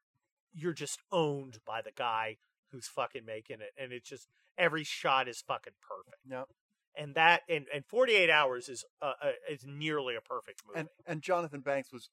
[0.53, 2.37] you're just owned by the guy
[2.71, 4.27] who's fucking making it, and it's just
[4.57, 6.17] every shot is fucking perfect.
[6.29, 6.45] Yep.
[6.97, 10.79] And that and, and 48 hours is uh, uh, is nearly a perfect movie.
[10.79, 12.09] and and Jonathan Banks was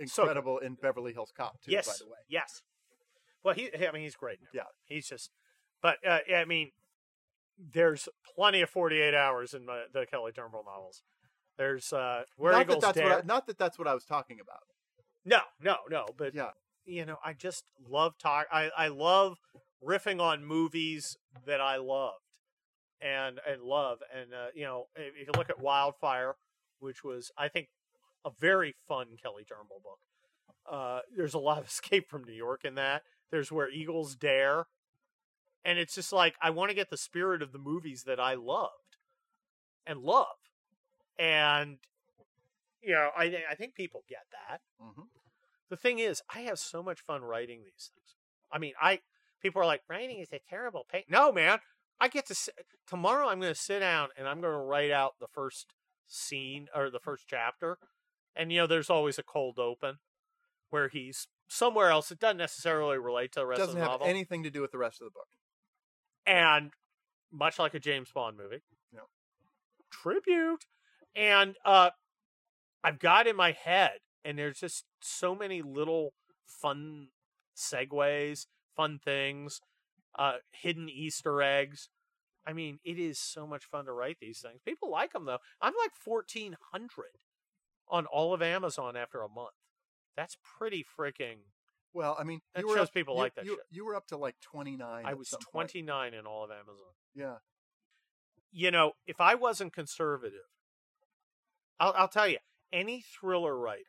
[0.00, 1.70] uh, So incredible in Beverly Hills Cop too.
[1.70, 2.18] yes, by the way.
[2.28, 2.62] yes.
[3.44, 4.38] Well, he, I mean, he's great.
[4.42, 4.48] Now.
[4.52, 4.62] Yeah.
[4.86, 5.30] he's just.
[5.80, 6.72] But uh, I mean,
[7.58, 11.02] there's plenty of 48 hours in the, the Kelly Turnbull novels.
[11.58, 13.16] There's uh, where not Eagles that that's Dare.
[13.16, 14.60] what I, not that that's what I was talking about.
[15.24, 16.06] No, no, no.
[16.16, 16.50] But Yeah,
[16.84, 18.46] you know, I just love talk.
[18.52, 19.38] I I love
[19.84, 22.20] riffing on movies that I loved
[23.00, 23.98] and and love.
[24.14, 26.36] And uh, you know, if if you look at Wildfire,
[26.78, 27.68] which was I think
[28.24, 29.98] a very fun Kelly Turnbull book.
[30.68, 33.02] Uh, there's a lot of Escape from New York in that.
[33.30, 34.66] There's Where Eagles Dare,
[35.64, 38.34] and it's just like I want to get the spirit of the movies that I
[38.34, 38.98] loved
[39.86, 40.45] and love,
[41.18, 41.78] and
[42.82, 45.02] you know, I I think people get that hmm
[45.68, 48.14] the thing is, I have so much fun writing these things.
[48.52, 49.00] I mean, I
[49.42, 51.02] people are like, writing is a terrible pain.
[51.08, 51.58] No, man,
[52.00, 52.54] I get to sit,
[52.86, 53.28] tomorrow.
[53.28, 55.74] I'm going to sit down and I'm going to write out the first
[56.06, 57.78] scene or the first chapter,
[58.36, 59.98] and you know, there's always a cold open
[60.70, 62.12] where he's somewhere else.
[62.12, 64.60] It doesn't necessarily relate to the rest doesn't of the have novel, anything to do
[64.60, 65.26] with the rest of the book.
[66.26, 66.70] and
[67.32, 68.62] much like a James Bond movie,
[68.92, 69.00] Yeah.
[69.90, 70.64] tribute,
[71.16, 71.90] and uh,
[72.84, 76.12] I've got in my head, and there's just so many little
[76.44, 77.08] fun
[77.56, 78.46] segues,
[78.76, 79.60] fun things,
[80.18, 81.88] uh, hidden Easter eggs.
[82.46, 84.60] I mean, it is so much fun to write these things.
[84.64, 85.38] People like them though.
[85.60, 86.90] I'm like 1400
[87.88, 89.54] on all of Amazon after a month.
[90.16, 91.38] That's pretty freaking.
[91.92, 93.60] Well, I mean, That you were shows up, people you, like that you, shit.
[93.70, 95.04] You were up to like twenty nine.
[95.06, 96.92] I was 29 in all of Amazon.
[97.14, 97.36] Yeah,
[98.52, 100.48] you know, if I wasn't conservative,
[101.78, 102.38] I'll, I'll tell you,
[102.72, 103.84] any thriller writer,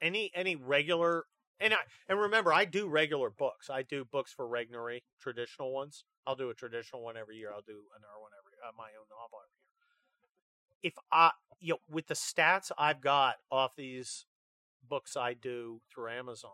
[0.00, 1.24] any any regular,
[1.60, 3.70] and I and remember, I do regular books.
[3.70, 6.04] I do books for Regnery, traditional ones.
[6.26, 7.50] I'll do a traditional one every year.
[7.50, 10.90] I'll do another one every uh, my own novel every year.
[10.90, 14.26] If I, you know, with the stats I've got off these
[14.88, 16.50] books I do through Amazon,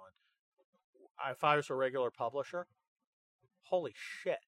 [1.30, 2.66] if I was a regular publisher,
[3.64, 4.38] holy shit,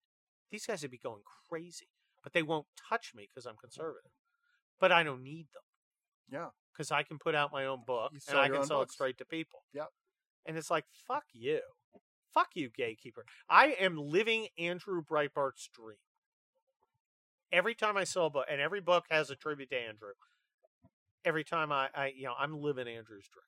[0.50, 1.88] these guys would be going crazy
[2.26, 4.10] but they won't touch me because I'm conservative.
[4.80, 5.62] But I don't need them
[6.30, 6.48] yeah.
[6.72, 8.92] because I can put out my own book and I can sell books.
[8.92, 9.62] it straight to people.
[9.72, 9.88] Yep.
[10.46, 11.60] And it's like, fuck you.
[12.32, 13.24] Fuck you, gatekeeper.
[13.48, 15.96] I am living Andrew Breitbart's dream.
[17.50, 20.12] Every time I sell a book, and every book has a tribute to Andrew.
[21.24, 23.44] Every time I, I you know, I'm living Andrew's dream.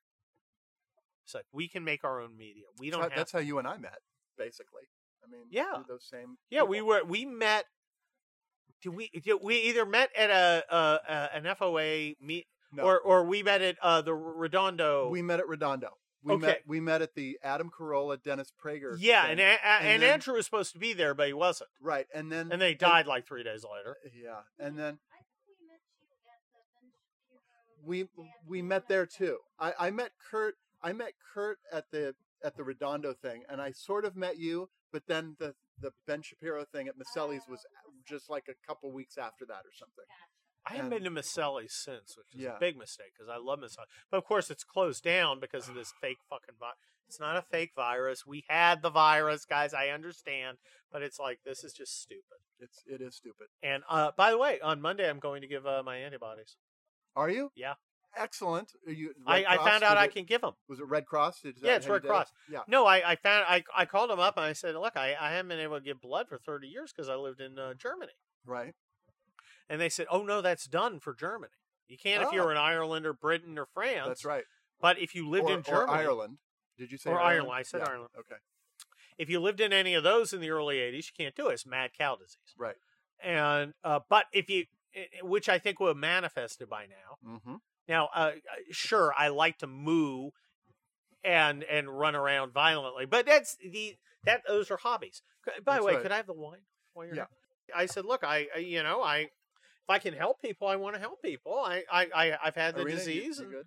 [1.24, 2.64] It's like we can make our own media.
[2.78, 3.98] We don't That's how, that's how you and I met,
[4.38, 4.84] basically.
[5.22, 5.82] I mean, Yeah.
[5.86, 6.38] those same.
[6.48, 7.66] Yeah, we were we met.
[8.80, 9.10] Did we?
[9.22, 12.82] Did we either met at a, a, a an FOA meet, No.
[12.84, 15.08] or or we met at uh, the Redondo.
[15.08, 15.90] We met at Redondo.
[16.22, 16.46] We Okay.
[16.46, 16.62] met.
[16.66, 18.96] We met at the Adam Carolla Dennis Prager.
[18.98, 19.32] yeah, thing.
[19.32, 21.70] and a, a- and, and then- Andrew was supposed to be there, but he wasn't,
[21.80, 23.96] right, and then and they died like three days later.
[24.14, 24.98] Yeah, and then
[25.46, 27.86] we met you at the Ben Shapiro.
[27.86, 29.38] we dance we or met there too.
[29.58, 30.56] I, I met Kurt.
[30.82, 32.14] I met Kurt at the
[32.44, 36.22] at the Redondo thing, and I sort of met you, but then the the Ben
[36.22, 37.64] Shapiro thing at Maselli's was
[38.06, 40.04] just like a couple weeks after that or something.
[40.66, 42.56] I haven't been to Maselli's since, which is Yeah.
[42.56, 43.86] a big mistake because I love Maselli.
[44.10, 46.76] But of course, it's closed down because of this fake fucking virus.
[47.08, 48.26] It's not a fake virus.
[48.26, 49.72] We had the virus, guys.
[49.72, 50.58] I understand,
[50.92, 52.38] but it's like this is just stupid.
[52.60, 53.46] It's it is stupid.
[53.62, 56.56] And uh, by the way, on Monday I'm going to give uh, my antibodies.
[57.16, 57.50] Are you?
[57.56, 57.74] Yeah.
[58.16, 58.72] Excellent.
[58.86, 59.12] Are you?
[59.26, 59.68] I, Red I Cross?
[59.68, 60.52] found out Did I it- can give them.
[60.68, 61.40] Was it Red Cross?
[61.42, 62.10] Did, is Yeah, it's how you Red did it?
[62.10, 62.32] Cross.
[62.50, 62.60] Yeah.
[62.68, 65.30] No, I, I found I, I called them up and I said, look, I, I
[65.32, 68.12] haven't been able to give blood for 30 years because I lived in uh, Germany.
[68.44, 68.74] Right.
[69.68, 71.52] And they said, oh no, that's done for Germany.
[71.88, 72.32] You can't if Oh.
[72.32, 74.06] you're in Ireland or Britain or France.
[74.06, 74.44] That's right.
[74.80, 76.38] But if you lived or, in Germany or Ireland.
[76.76, 77.32] Did you say Or Ireland?
[77.32, 77.58] Ireland.
[77.58, 77.88] I said Yeah.
[77.90, 78.10] Ireland.
[78.18, 78.36] Okay.
[79.18, 81.54] If you lived in any of those in the early '80s, you can't do it.
[81.54, 82.54] It's mad cow disease.
[82.56, 82.76] Right.
[83.20, 87.28] And uh, but if you, eh, eh, which I think will have manifested by now.
[87.28, 87.56] Mm-hmm.
[87.88, 88.32] Now, uh,
[88.70, 90.30] sure, I like to moo
[91.24, 95.22] and and run around violently, but that's the that those are hobbies.
[95.64, 96.02] By the way, right.
[96.02, 96.60] could I have the wine?
[96.92, 97.26] While you're Yeah.
[97.74, 99.30] I said, look, I you know I
[99.88, 101.54] if I can help people, I want to help people.
[101.54, 103.64] I I, I I've had oh, the Arena, disease, you and,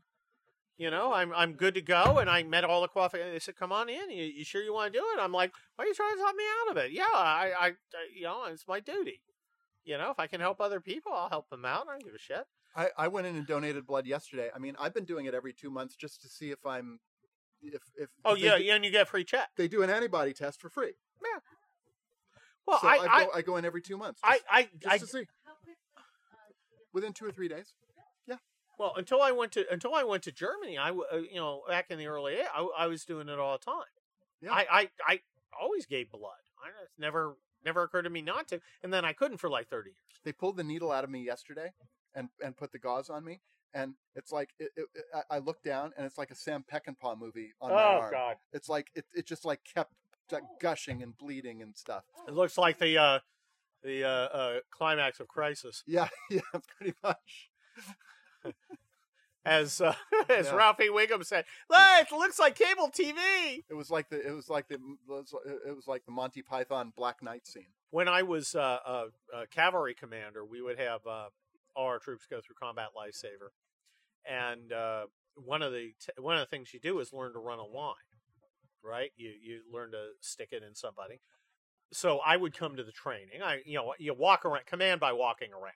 [0.77, 3.33] you know I'm I'm good to go, and I met all the qualifications.
[3.33, 4.11] They said, come on in.
[4.11, 5.19] You, you sure you want to do it?
[5.19, 6.91] I'm like, why are you trying to talk me out of it?
[6.91, 7.73] Yeah, I, I I
[8.15, 9.21] you know it's my duty.
[9.83, 11.87] You know, if I can help other people, I'll help them out.
[11.89, 12.45] I don't give a shit.
[12.75, 14.49] I, I went in and donated blood yesterday.
[14.55, 16.99] I mean, I've been doing it every two months just to see if I'm,
[17.63, 19.49] if if Oh yeah, do- yeah, and you get a free check.
[19.57, 20.93] they do an antibody test for free.
[21.23, 21.39] Yeah.
[22.67, 24.21] Well, so I, I, I, go, I go in every two months.
[24.23, 25.73] I, Just, I, just I, to see How quickly?
[25.97, 26.01] Uh,
[27.01, 27.73] within two or three days.
[28.27, 28.35] Yeah.
[28.77, 31.87] Well, until I went to until I went to Germany, I, uh, you know, back
[31.89, 33.83] in the early, I, I was doing it all the time.
[34.41, 34.51] Yeah.
[34.53, 35.19] I, I, I
[35.59, 36.31] always gave blood.
[36.63, 37.35] I it's never,
[37.65, 40.19] never occurred to me not to, and then I couldn't for like thirty years.
[40.23, 41.73] They pulled the needle out of me yesterday,
[42.15, 43.41] and and put the gauze on me,
[43.73, 47.19] and it's like it, it, I- I look down, and it's like a Sam Peckinpah
[47.19, 48.05] movie on my arm.
[48.07, 48.35] Oh, God!
[48.53, 49.93] It's like it, it just like kept
[50.61, 52.03] gushing and bleeding and stuff.
[52.27, 53.19] It looks like the uh,
[53.83, 56.41] the uh, uh, climax of Crisis, Yeah, yeah,
[56.77, 57.49] pretty much.
[59.45, 59.95] as uh,
[60.29, 60.55] as Yeah.
[60.55, 61.45] Ralphie Wiggum said.
[61.71, 63.63] It looks like cable TV.
[63.69, 64.75] It was like the it was like the
[65.67, 67.73] it was like the Monty Python Black Knight scene.
[67.89, 71.29] when I was uh, a, a cavalry commander, we would have uh,
[71.75, 73.49] all our troops go through combat lifesaver,
[74.29, 75.05] and uh,
[75.35, 77.65] one of the t- one of the things you do is learn to run a
[77.65, 77.95] line,
[78.83, 79.11] right?
[79.15, 81.19] You you learn to stick it in somebody.
[81.91, 83.41] So I would come to the training.
[83.43, 85.73] I you know you walk around command by walking around.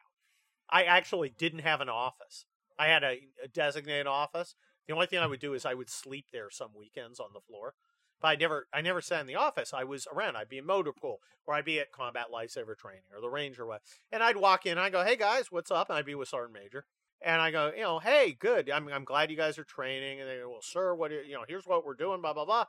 [0.69, 2.45] I actually didn't have an office.
[2.77, 4.55] I had a, a designated office.
[4.87, 7.41] The only thing I would do is I would sleep there some weekends on the
[7.41, 7.73] floor.
[8.21, 9.73] But I never I never sat in the office.
[9.73, 10.37] I was around.
[10.37, 13.59] I'd be in motor pool or I'd be at combat lifesaver training or the range
[13.59, 13.81] or what.
[14.11, 15.89] And I'd walk in, I go, Hey guys, what's up?
[15.89, 16.85] And I'd be with Sergeant Major.
[17.21, 18.69] And I go, you know, hey, good.
[18.69, 20.21] I'm I'm glad you guys are training.
[20.21, 22.45] And they go, Well, sir, what are, you know, here's what we're doing, blah, blah,
[22.45, 22.65] blah.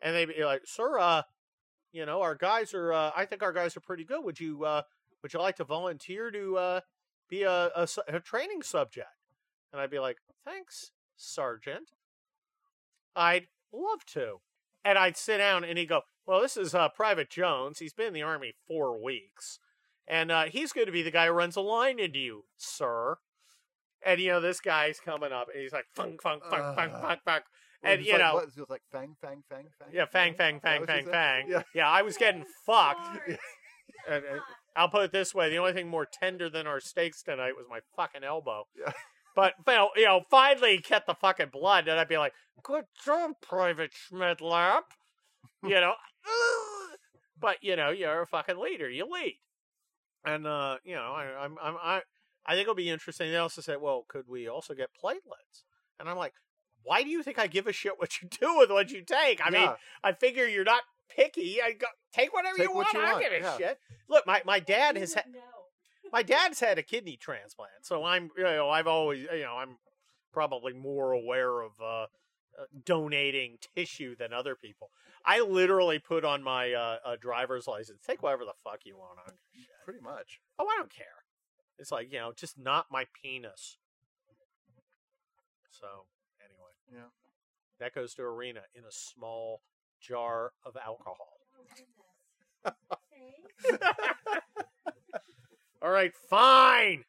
[0.00, 1.22] And they'd be like, Sir, uh,
[1.94, 4.22] you know, our guys are uh, I think our guys are pretty good.
[4.24, 4.82] Would you uh
[5.22, 6.80] would you like to volunteer to uh
[7.30, 9.08] be a, a, a training subject?
[9.72, 11.92] And I'd be like, Thanks, Sergeant.
[13.16, 14.40] I'd love to.
[14.84, 17.78] And I'd sit down and he'd go, Well, this is uh, Private Jones.
[17.78, 19.58] He's been in the Army four weeks.
[20.06, 23.16] And uh, he's going to be the guy who runs a line into you, sir.
[24.04, 27.00] And, you know, this guy's coming up and he's like, funk, funk, funk, funk, Uh,
[27.00, 27.24] funk, funk.
[27.24, 27.44] Well,
[27.84, 28.44] And, you like, know- what?
[28.44, 29.88] it was like fang, fang, fang, fang.
[29.92, 31.46] Yeah, fang, fang, fang, fang, fang.
[31.48, 31.62] Yeah.
[31.74, 33.18] Yeah, I was getting fucked.
[34.08, 34.40] And, and
[34.76, 37.66] I'll put it this way: the only thing more tender than our steaks tonight was
[37.70, 38.64] my fucking elbow.
[38.78, 38.92] Yeah.
[39.34, 42.32] But you know, you know, finally get the fucking blood, and I'd be like,
[42.62, 44.82] "Good job, Private Schmidlap."
[45.62, 45.94] You know,
[47.40, 48.88] but you know, you're a fucking leader.
[48.88, 49.38] You lead,
[50.24, 52.02] and uh, you know, I, I'm, I'm, I,
[52.46, 53.30] I think it'll be interesting.
[53.30, 55.64] They also said, "Well, could we also get platelets?"
[55.98, 56.34] And I'm like,
[56.84, 59.40] "Why do you think I give a shit what you do with what you take?"
[59.44, 59.68] I mean,
[60.02, 61.60] I figure you're not picky.
[61.62, 62.94] I go take whatever Take you what want.
[62.94, 63.56] you I don't give a yeah.
[63.56, 63.78] shit.
[64.08, 65.24] Look, my, my dad You has had
[66.12, 69.78] my dad's had a kidney transplant, so I'm you know I've always you know I'm
[70.32, 72.06] probably more aware of uh, uh,
[72.84, 74.90] donating tissue than other people.
[75.24, 79.18] I literally put on my uh, uh, driver's license, take whatever the fuck you want.
[79.18, 79.68] I give a shit.
[79.84, 80.40] Pretty much.
[80.58, 81.06] Oh, I don't care.
[81.78, 83.78] It's like you know, just not my penis.
[85.70, 86.13] So anyway,
[86.94, 87.08] Yeah.
[87.80, 89.60] that goes to Irina in a small
[90.00, 91.40] jar of alcohol.
[92.64, 92.72] Oh.
[95.82, 97.04] All right, fine.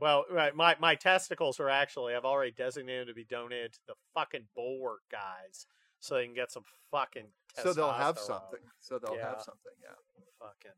[0.00, 3.94] Well, right, my my testicles are actually I've already designated to be donated to the
[4.14, 5.66] fucking bulwark guys,
[6.00, 7.26] so they can get some fucking.
[7.62, 8.60] So they'll have something.
[8.80, 9.28] So they'll Yeah.
[9.30, 9.72] have something.
[9.80, 9.94] Yeah.
[10.40, 10.72] Fucking.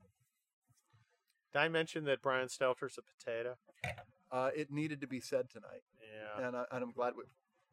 [1.52, 3.57] Did I mention that Brian Stelter's a potato?
[4.33, 5.83] Uh, it needed to be said tonight,
[6.39, 6.47] Yeah.
[6.49, 7.22] and, I, and I'm glad we,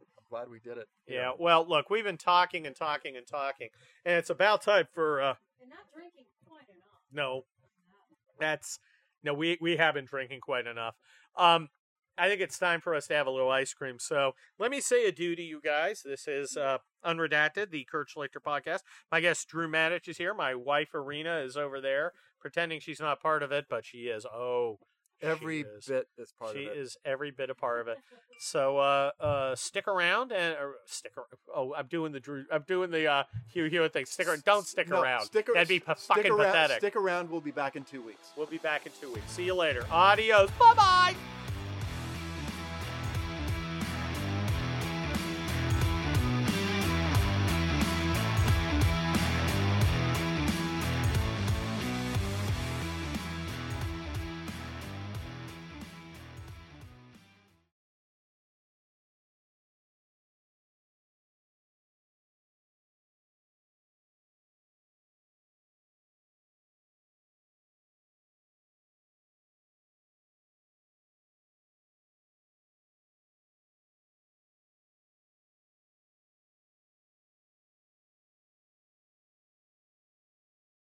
[0.01, 0.87] I'm glad we did it.
[1.07, 1.21] you Yeah.
[1.23, 1.35] know.
[1.39, 3.69] Well, look, we've been talking and talking and talking,
[4.05, 7.01] and it's about time for uh and not drinking quite enough.
[7.11, 7.45] no,
[7.87, 7.95] No.
[8.39, 8.79] that's
[9.23, 10.95] no, we we have been drinking quite enough.
[11.35, 11.69] Um,
[12.17, 13.97] I think it's time for us to have a little ice cream.
[13.97, 16.03] So let me say adieu to you guys.
[16.03, 18.81] This is uh, Unredacted, the Kurt Schlichter podcast.
[19.11, 20.33] My guest Drew Matich is here.
[20.33, 24.25] My wife Irina is over there, pretending she's not part of it, but she is.
[24.25, 24.90] Oh, she
[25.21, 26.59] Every bit is part of it.
[26.59, 26.79] she of it.
[26.79, 27.97] is every bit a part of it.
[28.39, 31.11] So uh, uh, stick around and or stick.
[31.17, 32.45] ar- Oh, I'm doing the Drew.
[32.51, 34.05] I'm doing the uh, Hugh Hewitt thing.
[34.05, 34.27] Stick.
[34.27, 34.43] around.
[34.45, 35.25] Don't stick No, around.
[35.25, 36.77] stick ar- That'd be pa- stick fucking around, pathetic.
[36.79, 37.29] Stick around.
[37.29, 38.31] We'll be back in two weeks.
[38.35, 39.31] We'll be back in two weeks.
[39.31, 39.85] See you later.
[39.91, 40.49] Adios.
[40.59, 41.40] Bye bye.